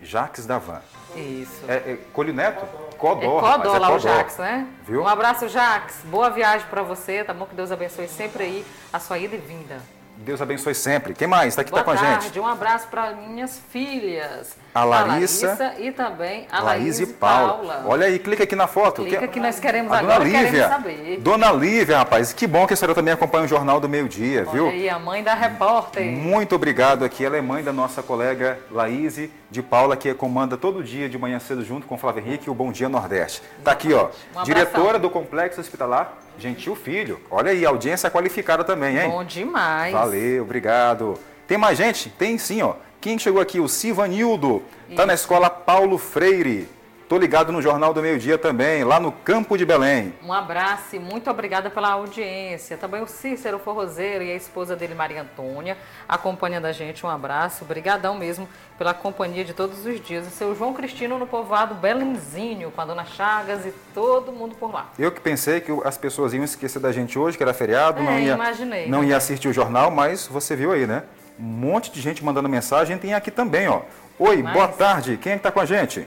[0.00, 0.80] Jaques da Van.
[1.16, 1.64] Isso.
[1.68, 2.64] É, é Colho Neto?
[2.96, 3.98] Codó, É Codó é lá o.
[3.98, 4.66] Jax, né?
[4.86, 5.02] Viu?
[5.02, 6.02] Um abraço, Jax.
[6.04, 7.46] Boa viagem para você, tá bom?
[7.46, 9.80] Que Deus abençoe sempre aí a sua ida e vinda.
[10.16, 11.14] Deus abençoe sempre.
[11.14, 11.48] Quem mais?
[11.48, 12.40] Está aqui Boa tá com a tarde, gente?
[12.40, 14.56] um abraço para minhas filhas.
[14.74, 15.74] A Larissa.
[15.78, 17.84] e também a Laís e Paula.
[17.86, 19.02] Olha aí, clica aqui na foto.
[19.02, 20.68] Clica que nós queremos A dona agora, queremos Lívia.
[20.68, 21.20] saber.
[21.20, 22.32] Dona Lívia, rapaz.
[22.32, 24.66] Que bom que a senhora também acompanha o Jornal do Meio Dia, viu?
[24.66, 26.04] Olha aí, a mãe da repórter.
[26.04, 27.24] Muito obrigado aqui.
[27.24, 29.18] Ela é mãe da nossa colega Laís
[29.50, 32.54] de Paula, que comanda todo dia de manhã cedo junto com o Flávio Henrique o
[32.54, 33.42] Bom Dia Nordeste.
[33.64, 34.08] Tá aqui, ó.
[34.36, 37.20] Um diretora do Complexo Hospitalar Gentil Filho.
[37.30, 39.10] Olha aí, audiência qualificada também, hein?
[39.10, 39.92] Bom demais.
[39.92, 41.18] Valeu, obrigado.
[41.48, 42.10] Tem mais gente?
[42.10, 42.74] Tem sim, ó.
[43.00, 43.58] Quem chegou aqui?
[43.58, 44.62] O Sivanildo.
[44.94, 46.68] Tá na escola Paulo Freire.
[47.08, 50.12] Tô ligado no Jornal do Meio Dia também, lá no Campo de Belém.
[50.22, 52.76] Um abraço e muito obrigada pela audiência.
[52.76, 57.06] Também o Cícero Forrozeiro e a esposa dele, Maria Antônia, acompanhando a gente.
[57.06, 57.64] Um abraço.
[57.64, 58.46] Obrigadão mesmo
[58.76, 60.26] pela companhia de todos os dias.
[60.26, 64.70] O seu João Cristino no povoado Belenzinho, com a dona Chagas e todo mundo por
[64.70, 64.90] lá.
[64.98, 68.04] Eu que pensei que as pessoas iam esquecer da gente hoje, que era feriado, É,
[68.04, 69.08] não ia, imaginei, não né?
[69.08, 71.04] ia assistir o jornal, mas você viu aí, né?
[71.38, 72.98] Um monte de gente mandando mensagem.
[72.98, 73.82] Tem aqui também, ó.
[74.18, 75.16] Oi, Mas- boa tarde.
[75.16, 76.06] Quem é que tá com a gente?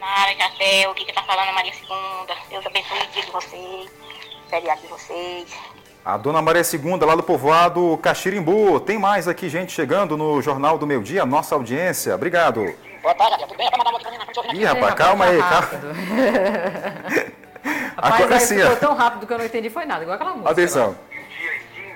[0.00, 0.32] Nara,
[0.90, 2.34] o que que tá falando Maria Segunda?
[2.50, 3.90] Deus abençoe o dia de vocês,
[4.50, 5.54] feriado de vocês.
[6.04, 8.80] A dona Maria Segunda, lá do povoado Caxirimbu.
[8.80, 12.14] Tem mais aqui gente chegando no Jornal do Meu Dia, nossa audiência.
[12.16, 12.74] Obrigado.
[13.00, 13.38] Boa tarde.
[13.46, 13.68] Tudo bem?
[13.70, 15.68] Pra mandar na frente Ih, rapaz, calma aí, calma.
[17.96, 18.74] Rapaz, Agora aí sim, ó.
[18.74, 20.50] tão rápido que eu não entendi foi nada, igual aquela música.
[20.50, 20.96] Atenção.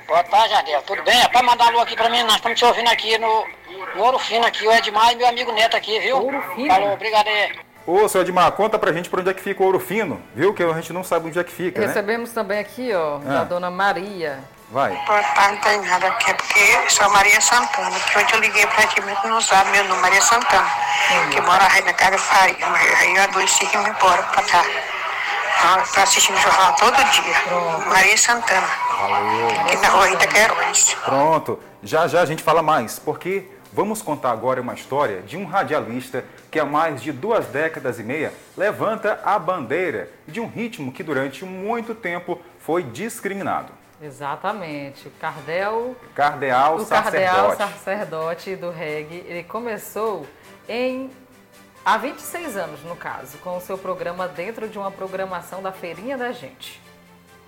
[0.06, 0.82] Boa tarde, Jardel.
[0.82, 1.20] Tudo bem?
[1.20, 3.46] É pra mandar alô aqui pra mim, nós estamos te ouvindo aqui no,
[3.96, 6.18] no Ouro Fino aqui, o Edmar e meu amigo Neto aqui, viu?
[6.18, 6.68] Ouro Fino?
[6.72, 7.52] Falou, obrigado aí.
[7.86, 10.54] Ô, seu Edmar, conta pra gente por onde é que fica o Ouro Fino, viu?
[10.54, 11.86] Que a gente não sabe onde é que fica, né?
[11.88, 13.44] Recebemos também aqui, ó, da Ah.
[13.44, 14.38] dona Maria.
[14.70, 14.90] Vai.
[15.06, 18.26] Boa tarde, não tem nada aqui, é porque eu sou a Maria Santana, que hoje
[18.34, 20.68] eu liguei pra ti, mas tu não sabe meu nome, Maria Santana,
[21.32, 24.64] que mora aí na casa Faria, mas aí eu adoeci que me embora pra cá.
[25.58, 27.86] Ah, Tô assistindo o jornal todo dia.
[27.88, 28.66] Maria Santana,
[29.64, 30.94] aqui na rua Itaquerões.
[31.04, 31.58] Pronto.
[31.82, 36.24] Já já a gente fala mais, porque vamos contar agora uma história de um radialista
[36.50, 41.02] que há mais de duas décadas e meia levanta a bandeira de um ritmo que
[41.02, 43.72] durante muito tempo foi discriminado.
[44.00, 45.08] Exatamente.
[45.08, 45.96] O Cardel.
[46.14, 47.56] Cardeal o Cardeal Sacerdote.
[47.78, 49.24] sacerdote do reggae.
[49.26, 50.26] Ele começou
[50.68, 51.10] em.
[51.86, 56.18] Há 26 anos, no caso, com o seu programa dentro de uma programação da Feirinha
[56.18, 56.82] da Gente.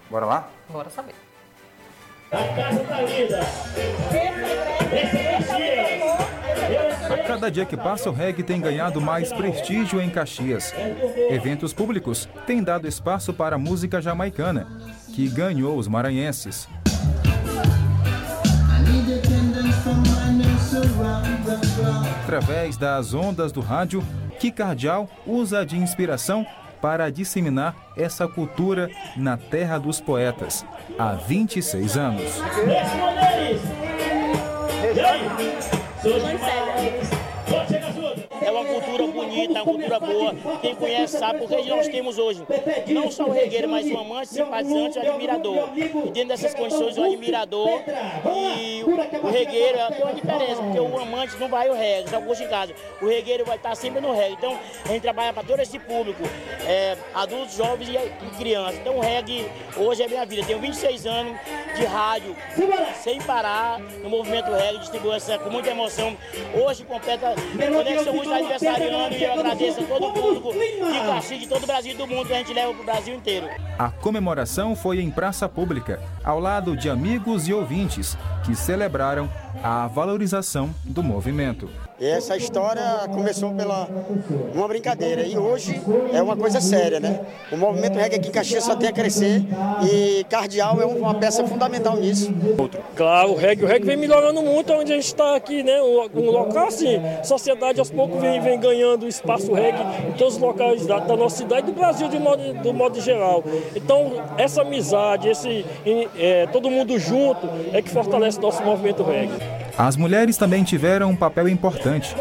[0.09, 0.49] Bora lá?
[0.69, 1.17] Bora saber.
[7.11, 10.73] A cada dia que passa, o reggae tem ganhado mais prestígio em Caxias.
[11.29, 14.69] Eventos públicos têm dado espaço para a música jamaicana,
[15.17, 16.69] que ganhou os maranhenses.
[22.23, 24.05] Através das ondas do rádio,
[24.39, 26.47] que Cardial usa de inspiração
[26.81, 30.65] para disseminar essa cultura na terra dos poetas
[30.99, 32.41] há 26 anos.
[38.41, 39.03] É uma cultura
[39.39, 40.35] bonita, é uma cultura boa.
[40.61, 42.43] Quem conhece sabe porque nós temos hoje
[42.89, 45.71] não só o regueiro, mas um amante, simpatizante um admirador.
[45.77, 47.81] E dentro dessas condições, o admirador
[48.59, 52.21] e o, o regueiro tem uma diferença, porque o amante não vai ao reggae, já
[52.21, 52.75] gosta em casa.
[53.01, 54.35] O regueiro vai estar sempre no reggae.
[54.35, 56.23] Então, a gente trabalha para todo esse público,
[56.67, 58.77] é, adultos, jovens e, crianças.
[58.77, 60.45] Então, o reggae hoje é minha vida.
[60.45, 61.37] Tenho 26 anos
[61.77, 62.37] de rádio,
[63.03, 66.17] sem parar, no movimento reggae, distribuindo essa com muita emoção.
[66.55, 67.35] Hoje completa
[67.89, 71.67] Conexão Hoje está aniversariando e eu agradeço a todo o público de de todo o
[71.67, 73.49] Brasil e do mundo que a gente leva para o Brasil inteiro.
[73.79, 79.31] A comemoração foi em praça pública, ao lado de amigos e ouvintes que celebraram
[79.63, 81.69] a valorização do movimento.
[82.01, 82.81] Essa história
[83.13, 83.89] começou pela
[84.55, 85.83] uma brincadeira e hoje
[86.13, 87.27] é uma coisa séria, né?
[87.51, 89.43] O movimento reggae aqui em Caxias só tem a crescer
[89.83, 92.33] e Cardeal é uma peça fundamental nisso.
[92.95, 95.83] Claro, o reggae, o reggae vem melhorando muito onde a gente está aqui, né?
[95.83, 100.41] Um, um local assim, sociedade aos poucos vem, vem ganhando espaço reggae em todos os
[100.41, 103.43] locais da, da nossa cidade e do Brasil de modo, do modo geral.
[103.75, 105.67] Então, essa amizade, esse
[106.17, 109.58] é, todo mundo junto é que fortalece nosso movimento reggae.
[109.79, 112.15] As mulheres também tiveram um papel importante.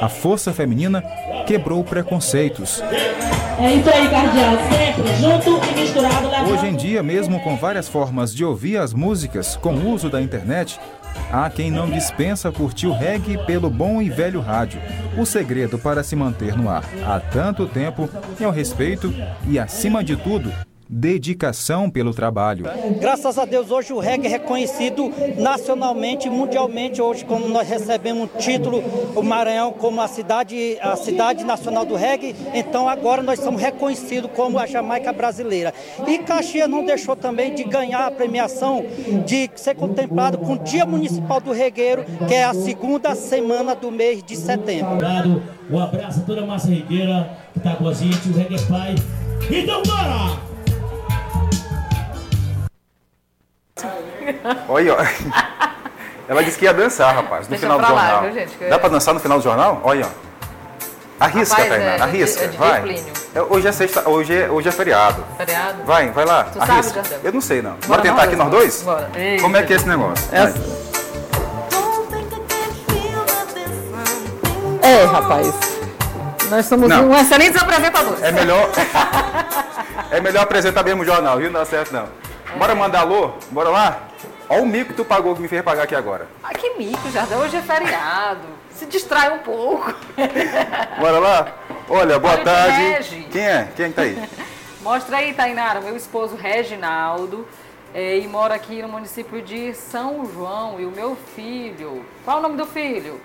[0.00, 1.02] A força feminina
[1.46, 2.82] quebrou preconceitos.
[3.58, 6.28] É isso aí, Cardial, sempre junto e misturado.
[6.28, 10.10] levando- Hoje em dia, mesmo com várias formas de ouvir as músicas com o uso
[10.10, 10.78] da internet,
[11.32, 14.80] há quem não dispensa curtir o reggae pelo bom e velho rádio.
[15.16, 19.14] O segredo para se manter no ar há tanto tempo é o respeito
[19.48, 20.52] e, acima de tudo,
[20.88, 22.66] dedicação pelo trabalho.
[23.00, 27.02] Graças a Deus, hoje o reggae é reconhecido nacionalmente e mundialmente.
[27.02, 28.82] Hoje, como nós recebemos o título,
[29.14, 34.30] o Maranhão como a cidade, a cidade nacional do reggae, então agora nós somos reconhecidos
[34.34, 35.74] como a Jamaica brasileira.
[36.06, 38.84] E Caxias não deixou também de ganhar a premiação
[39.24, 43.90] de ser contemplado com o Dia Municipal do Regueiro, que é a segunda semana do
[43.90, 44.92] mês de setembro.
[44.92, 45.42] Obrigado.
[45.70, 48.94] Um abraço a toda a massa regueira que tá com a gente, o Reggae Pai.
[49.50, 50.55] Então bora!
[54.68, 54.96] Olha, ó.
[56.28, 58.22] Ela disse que ia dançar, rapaz, no Deixa final do pra lá, jornal.
[58.24, 59.80] viu, gente, que- Dá pra dançar no final do jornal?
[59.84, 60.26] Olha, ó.
[61.18, 62.44] Arrisca, Rapaz, Tainara, é, arrisca.
[62.44, 62.82] é de vai.
[62.82, 63.12] Plínio.
[63.34, 65.24] É, Hoje é sexta, hoje é, hoje é feriado.
[65.38, 65.82] Feriado?
[65.84, 66.44] Vai, vai lá.
[66.44, 66.94] Tu sabe, arrisca.
[67.02, 67.20] Jardel?
[67.24, 67.70] Eu não sei, não.
[67.72, 68.82] Bora Bora tentar nós aqui nós dois?
[68.82, 69.10] Bora.
[69.14, 69.42] Eita.
[69.42, 70.28] Como é que é esse negócio?
[70.32, 70.52] É.
[74.88, 75.54] É, rapaz.
[76.50, 77.08] Nós somos Não.
[77.08, 78.22] um excelentes apresentadores.
[78.22, 78.68] É melhor.
[80.10, 81.50] é melhor apresentar mesmo o jornal, viu?
[81.50, 82.06] Não dá certo, não.
[82.58, 83.32] Bora mandar alô?
[83.50, 84.00] Bora lá?
[84.48, 86.28] Olha o mico que tu pagou que me fez pagar aqui agora.
[86.42, 87.38] Ah, que mico, Jardel.
[87.40, 88.46] Hoje é feriado.
[88.70, 89.92] Se distrai um pouco.
[91.00, 91.48] Bora lá?
[91.88, 92.80] Olha, boa Olha o tarde.
[92.82, 93.28] Regi.
[93.30, 93.68] Quem é?
[93.74, 94.28] Quem é que tá aí?
[94.82, 97.46] Mostra aí, Tainara, meu esposo Reginaldo.
[97.92, 100.78] é, e mora aqui no município de São João.
[100.80, 103.20] E o meu filho, qual é o nome do filho?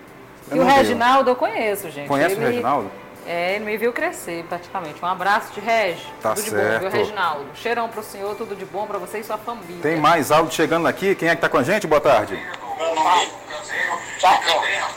[0.50, 0.64] Eu e o.
[0.64, 2.08] Reginaldo eu conheço, gente.
[2.08, 2.90] Conhece o Ele- Reginaldo?
[3.26, 4.96] É, ele me viu crescer praticamente.
[5.02, 6.04] Um abraço de Regi.
[6.20, 6.80] Tá tudo de bom, certo.
[6.80, 7.46] viu, Reginaldo?
[7.54, 9.80] Cheirão pro senhor, tudo de bom pra você e sua família.
[9.80, 11.14] Tem mais áudio chegando aqui.
[11.14, 11.86] Quem é que tá com a gente?
[11.86, 12.36] Boa tarde.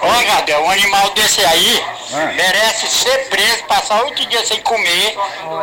[0.01, 2.25] Olha, Gadel, um animal desse aí Ah.
[2.35, 5.15] merece ser preso, passar oito dias sem comer,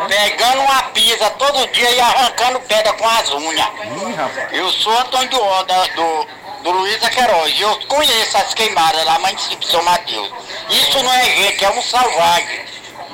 [0.09, 3.67] pegando uma pisa todo dia e arrancando pedra com as unhas.
[4.51, 6.27] Eu sou Antônio do, do,
[6.63, 10.31] do Luiz Queiroz eu conheço as queimadas lá, município de São Mateus.
[10.69, 12.61] Isso não é gente, é um salvagem.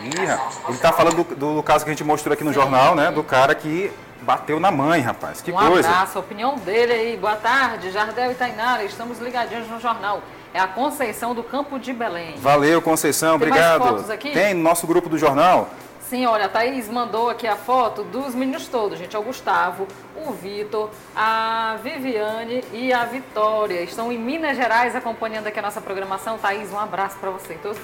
[0.03, 3.11] Ih, ele tá falando do, do caso que a gente mostrou aqui no jornal, né?
[3.11, 3.91] Do cara que
[4.21, 5.41] bateu na mãe, rapaz.
[5.41, 5.89] Que um coisa.
[5.89, 7.17] abraço, a opinião dele aí.
[7.17, 8.83] Boa tarde, Jardel e Tainara.
[8.83, 10.21] Estamos ligadinhos no jornal.
[10.53, 12.35] É a Conceição do Campo de Belém.
[12.37, 13.37] Valeu, Conceição.
[13.39, 13.87] Tem mais obrigado.
[13.87, 14.31] fotos aqui?
[14.31, 15.69] Tem no nosso grupo do jornal.
[16.09, 19.15] Sim, olha, a Thaís mandou aqui a foto dos meninos todos, gente.
[19.15, 19.87] É o Gustavo,
[20.25, 23.79] o Vitor, a Viviane e a Vitória.
[23.83, 26.39] Estão em Minas Gerais acompanhando aqui a nossa programação.
[26.39, 27.53] Thaís, um abraço pra você.
[27.61, 27.77] Todos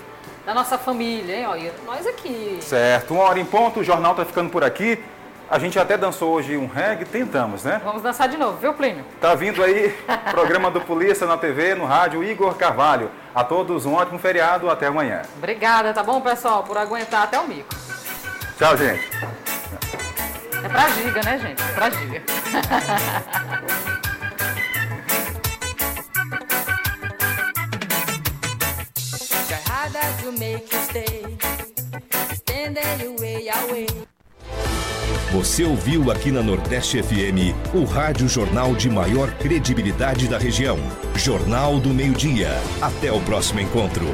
[0.44, 1.46] da nossa família, hein?
[1.46, 2.58] Olha, nós aqui.
[2.62, 3.14] Certo.
[3.14, 4.98] Uma hora em ponto, o jornal tá ficando por aqui.
[5.48, 7.80] A gente até dançou hoje um reggae, tentamos, né?
[7.84, 9.06] Vamos dançar de novo, viu, Plínio?
[9.22, 9.96] Tá vindo aí
[10.32, 13.12] programa do Polícia na TV, no rádio Igor Carvalho.
[13.36, 15.22] A todos um ótimo feriado, até amanhã.
[15.38, 17.86] Obrigada, tá bom, pessoal, por aguentar até o mico.
[18.58, 19.10] Tchau, gente.
[20.64, 21.62] É pra giga, né, gente?
[21.62, 22.22] É pra giga.
[29.48, 31.38] Try harder to make you stay.
[32.34, 33.88] Stand your way away.
[35.34, 40.78] Você ouviu aqui na Nordeste FM o rádio jornal de maior credibilidade da região.
[41.14, 42.52] Jornal do Meio-Dia.
[42.82, 44.06] Até o próximo encontro.